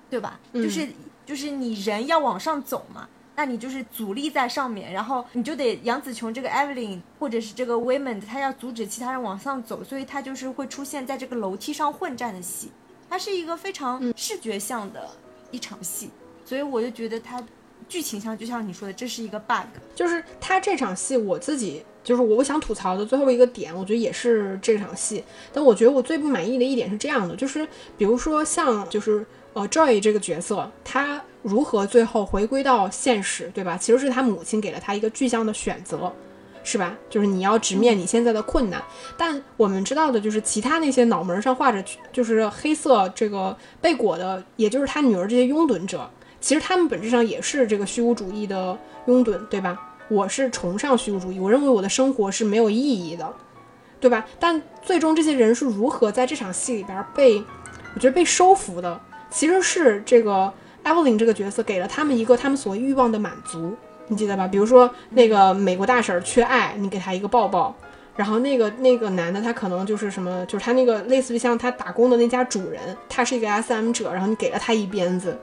[0.08, 0.38] 对吧？
[0.52, 0.88] 就是。
[1.24, 12.72] 就是你人要往上走嘛，那你就是阻力在上面，然后你就得杨紫琼这个 Evelyn 或者是这个 Women，她要阻止其他人往上走，所以她就是会出现在这个楼梯上混战的戏，
[13.12, 15.06] 它是一个非常视觉向的
[15.50, 16.08] 一场戏，
[16.46, 17.44] 所以我就觉得它
[17.86, 19.66] 剧情上就像你说的，这是一个 bug。
[19.94, 29.26] 就是他这场戏，我自己就是我想吐槽的最后一个点，我觉得也是这场戏，但我觉得我最不满意的一点是这样的，就是比如说像就是。
[29.54, 33.76] 呃，Joy 这个角色，他如何最后回归到现实，对吧？
[33.76, 36.10] 其实是他母亲给了他一个具象的选择，
[36.64, 36.96] 是吧？
[37.10, 38.82] 就是你要直面你现在的困难。
[39.16, 41.82] 但我们知道的就是，其他那些脑门上画着
[42.12, 46.08] 就是黑色这个被裹的，也就是他女儿这些拥趸者，
[46.40, 49.78] 其实他们本质上也是这个虚无主义的拥趸，对吧？
[50.08, 53.32] 我是崇尚虚无主义，我认为我的生活是没有意义的，
[54.00, 54.26] 对吧？
[54.38, 57.42] 但最终这些人是如何在这场戏里边被？
[57.94, 58.98] 我觉得被收服的
[59.30, 60.50] 其实是这个
[60.82, 63.76] Evelyn 这个角色给了他们一个他们所欲望的满足，
[64.12, 64.46] 你记得吧？
[64.46, 67.74] 比如说那个美国大婶儿缺爱，你给她一个抱抱。
[68.14, 72.78] 然后那个那个男的他可能就是什么，就是他那个类似于像他打工的那家主人，
[73.08, 75.34] 他是一个 SM 者，然后你给了他一鞭子，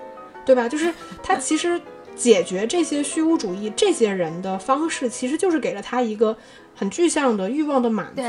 [0.46, 0.70] 对吧？
[0.70, 0.94] 就是
[1.24, 1.82] 他其实
[2.16, 6.38] 解决这些虚无主义这些人的方式，其实就是给了他一个
[6.76, 8.22] 很具象的欲望的满足。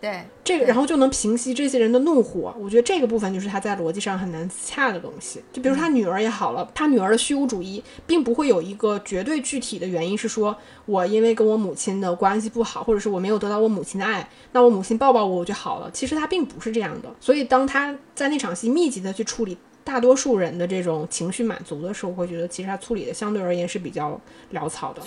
[0.00, 2.54] 对对，这个，然后就能平息这些人的怒火。
[2.58, 5.42] 我觉得这个部分就是他在逻辑上很难自洽的东西。
[5.52, 10.56] 就比如他女儿也好了，他女儿的虚无主义并不会有一个绝对具体的原因，是说
[10.86, 15.90] 我因为跟我母亲的关系不好，或者是我没有得到我母亲的爱，那我母亲抱抱我我就好了。
[15.92, 17.14] 其实他并不是这样的。
[17.20, 24.18] 所以当他在那场戏密集的去处理大多数人的这种情绪满足的时候，会觉得其实他处理的相对而言是比较
[24.54, 25.02] 潦草的。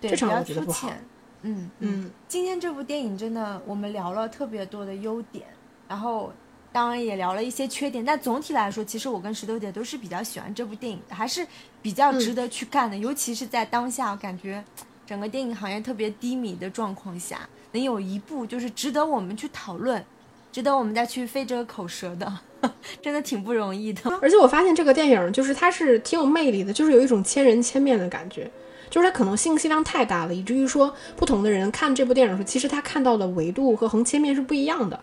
[0.00, 1.04] 对，这场我觉得不好浅。
[1.42, 5.44] 嗯嗯，今天这部电影真的，我们聊了特别多的优点，
[5.86, 6.32] 然后
[6.72, 11.46] 当然也聊了一些缺点，但总体来说，其实我跟石头姐都是比较喜欢这部电影的，还是
[11.80, 12.96] 比较值得去看的。
[12.96, 14.62] 尤其是在当下，感觉
[15.06, 20.04] 整个电影行业特别低迷的状况下，能有一部就是值得我们去讨论，
[20.52, 22.40] 值得我们再去费这个口舌的，
[23.00, 24.10] 真的挺不容易的。
[24.20, 28.50] 而且我发现这个电影就是它是挺有魅力的，就是有一种千人千面的感觉，
[28.90, 35.00] 就是它可能信息量太大了，以至于说不同的人看这部电影的时候，其实他看到的维度和横切面是不一样的。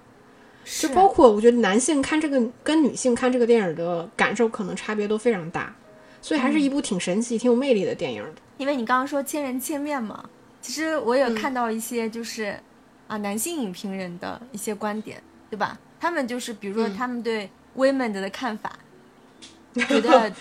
[0.81, 5.75] 就包括我觉得男性看这个跟女性看这个电影的感受可能差别都非常大，
[6.21, 8.41] 所以还是一部挺神奇、挺有魅力的电影的。
[8.57, 10.27] 因为你刚刚说千人千面嘛，
[10.61, 12.59] 其实我也看到一些就是、
[13.07, 15.21] 啊男性影评人的一些观点，
[15.51, 15.77] 对吧？
[15.99, 17.47] 他们就是比如说他们对
[17.77, 18.71] women 的看法，
[19.73, 20.33] 觉得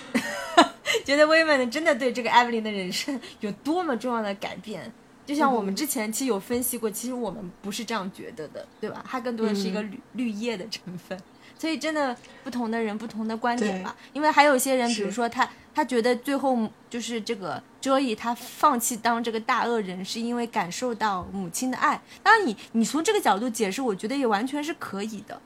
[1.05, 4.93] 觉得 women 真的对这个 Evelyn 的人生 有多么重要的改变。
[5.27, 9.03] 就像我们之前其实有分析过，其实我们不是这样觉得的，对吧？
[9.09, 11.19] 它更多的是一个绿、绿叶的成分，
[11.59, 13.97] 所以真的不同的人不同的观点吧。
[14.13, 21.99] 因为还有一些人，比如说他他觉得最后就是这个遮伊他放弃当这个大恶人，是因为感受到母亲的爱。
[22.23, 25.41] 当然你，你从这个角度解释，我觉得也完全是可以的，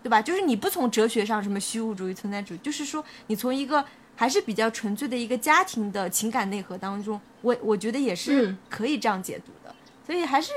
[0.00, 0.22] 对吧？
[0.22, 3.84] 就是你不从哲学上什么虚无主义、存在主义，就是说你从一个
[4.18, 9.72] 还是比较纯粹的一个家庭的情感内核当中，我我觉得也是嗯可以这样解读的，
[10.04, 10.50] 所以还是。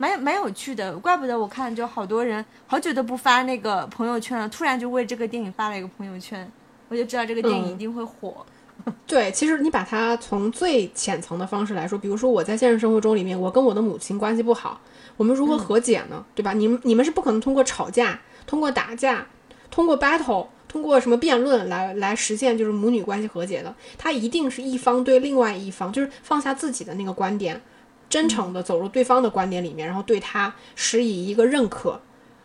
[0.00, 6.48] 蛮蛮有趣的，怪不得我看就好多人好久都不发那个朋友圈了，突然就为这个电影发了一个朋友圈，
[6.88, 8.46] 我就知道这个电影嗯一定会火。
[9.08, 14.80] 对，其实你把它从最浅层的方式来说，比如说我在现实生活中里面，我跟我的母亲关系不好，
[15.16, 16.24] 我们如何和解呢？
[16.32, 16.52] 对吧？
[16.52, 19.26] 你们你们是不可能通过吵架、通过打架、
[19.70, 23.74] 通过 battle、通过什么辩论来来实现就是母女关系和解的。
[23.96, 27.60] 他一定是一方对另外一方，就是放下自己的那个观点，
[28.08, 32.00] 真诚的走入对方的观点里面，然后对他施以一个认可，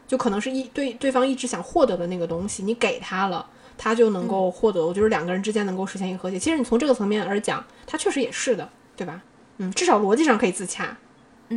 [0.07, 3.47] 就可能是一对对方一直想获得的那个东西，你给他了。
[3.75, 6.37] 他就能够获得，我觉得两个人之间能够实现一个和解。
[6.37, 9.19] 其实你从这个层面而讲，他确实也是的，对吧？
[9.57, 10.95] 嗯，至少逻辑上可以自洽。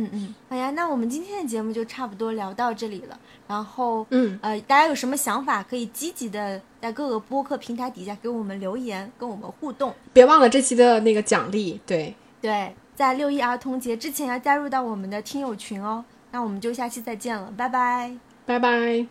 [0.03, 3.19] 嗯嗯，好呀，那我们今天的节目就差不多聊到这里了。
[3.47, 9.93] 然后，嗯，呃，大家有什么想法，可以积极的在各个播客平台底下给我们留言，跟我们互动。
[10.13, 16.03] 别忘了这期的那个奖励，对，对，在六一儿童节之前要加入到我们的听友群哦。
[16.31, 18.15] 那我们就下期再见了，拜拜。
[18.45, 19.05] 拜拜。